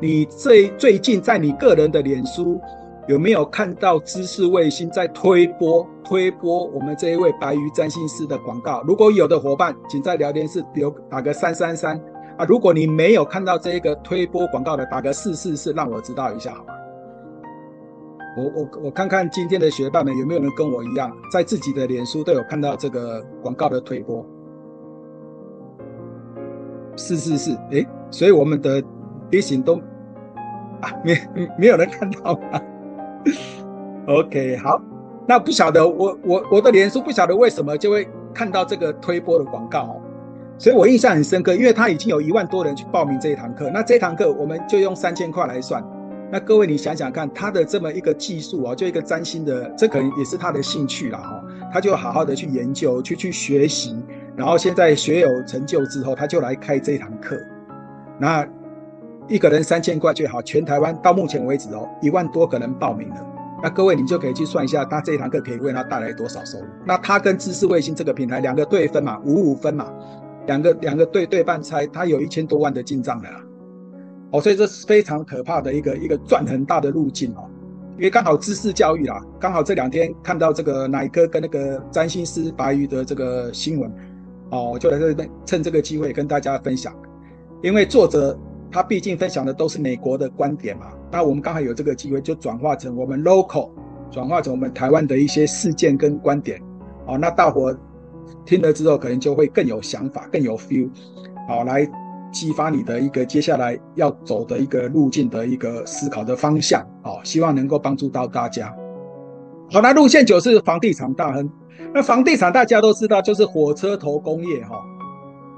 [0.00, 2.60] 你最最近在你个人的脸书
[3.06, 8.82] 有没有看到知识卫星在推播推播我们这一位白鱼占星师的广告？
[8.82, 11.96] 如果有的伙伴，请在聊天室留打个三三三
[12.36, 12.44] 啊！
[12.46, 16.74] 如果你没有看到这一个推播广告的，打个四四四，让我知道一下好吗？
[18.38, 24.24] 我我我看看今天的学伴们有没有人跟我一样，在自己的脸书都有看到这个广告的推播。
[26.96, 28.82] 是是是，诶，所以我们的
[29.30, 29.76] 提醒都
[30.80, 31.18] 啊，没
[31.58, 32.60] 没有人看到吗
[34.06, 34.80] ？OK，好，
[35.26, 40.00] 那不晓得我我我的脸书不晓得为什么就会看到这个推播的广告哦，
[40.58, 45.84] 所以我印象很深刻，因为他已经有一万多人去报名这一堂课，那这一堂课我们就用三千块来算。
[46.30, 51.42] 那各位，你想想看，他的这么一个技术啊，就一个占星的，这可能也是他的兴趣啦哈。
[51.72, 53.96] 他就好好的去研究，去去学习，
[54.36, 57.36] 然后现在学有成就之后，他就来开这堂课。
[58.18, 58.46] 那
[59.26, 63.16] 一个人三千块就好，全台湾到目前为止哦，一万多个人报名了。
[63.62, 66.66] 那各位，你就可以去算一下，他这一堂课可以为他带来多少收入。
[66.84, 69.90] 那他跟知识卫星这个平台两个对分嘛，五五分嘛。
[70.46, 73.28] 两个两个对对半拆，他有一千多万的进账了，
[74.30, 77.48] 哦，所以这是非常可怕的一个一个赚很大的路径哦。
[77.96, 83.90] 因为刚好知识教育啦，刚好这两天看到这个乃哥跟那个占星师白鱼的这个新闻，
[84.50, 86.94] 哦，我就来这边趁这个机会跟大家分享。
[87.60, 88.38] 因为作者
[88.70, 93.70] 他毕竟分享的都是美国的观点嘛，那我们刚好有这个机会，就转化成我们 local，
[94.10, 96.62] 转化成我们台湾的一些事件跟观点，
[97.06, 97.76] 哦，那大伙
[98.44, 100.88] 听了之后可能就会更有想法，更有 feel，
[101.48, 101.90] 好来。
[102.30, 108.74] 激发你的一个接下来要走的一个路径的一个思考的方向，哦，希望能够帮助到大家。
[109.70, 111.50] 好，那路线九是房地产大亨。
[111.94, 114.82] 那房地产大家都知道，就是火车头工业哈。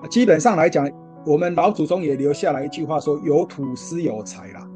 [0.08, 0.88] 基本上来讲，
[1.26, 4.66] 我们老祖宗也留下来一句话说：“有土斯有财啦。”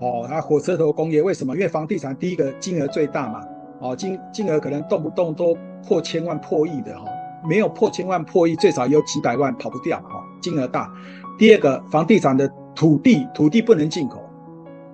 [0.00, 1.54] 哦，那火车头工业为什么？
[1.54, 3.40] 因为房地产第一个金额最大嘛，
[3.80, 7.04] 哦，金金额可能动不动都破千万、破亿的哈。
[7.48, 10.92] 没有破千万、破亿，最少有几百万跑不掉哈，金额大。
[11.40, 14.20] 第二个，房地产的土地，土地不能进口，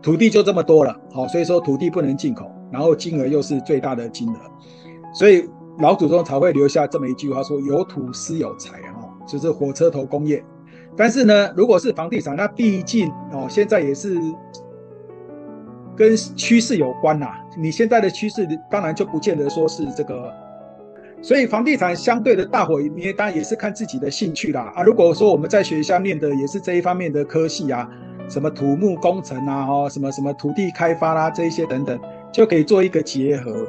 [0.00, 4.36] 土地就这么多了，好，所以说土地不能进口，然后金额又是最大的金额，
[5.12, 10.40] 所以老祖宗才会留下这么一句话说：“有土斯有财”哈，就是火车头工业。
[10.96, 14.16] 但是呢，如果是房地产，那毕竟哦，现在也是
[15.96, 17.26] 跟趋势有关呐。
[17.58, 20.32] 你现在的趋势，当然就不见得说是这个。
[21.22, 24.82] 所以房地产相对的大伙，你当然也是看自己的兴趣啦啊。
[24.82, 27.88] 如果说我们在学校念的也是这一方面的科系啊，
[28.28, 31.98] 什么土木工程啊，哦，什么什么土地开发啦，啊，这一些等等，
[32.32, 33.66] 就可以做一个结合。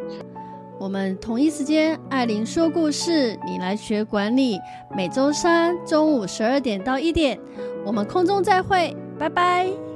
[0.80, 4.60] 我们同一时间，艾琳说故事，你来学管理。
[4.95, 7.39] 每周三中午十二点到一点，
[7.84, 9.87] 我们空中再会，拜拜。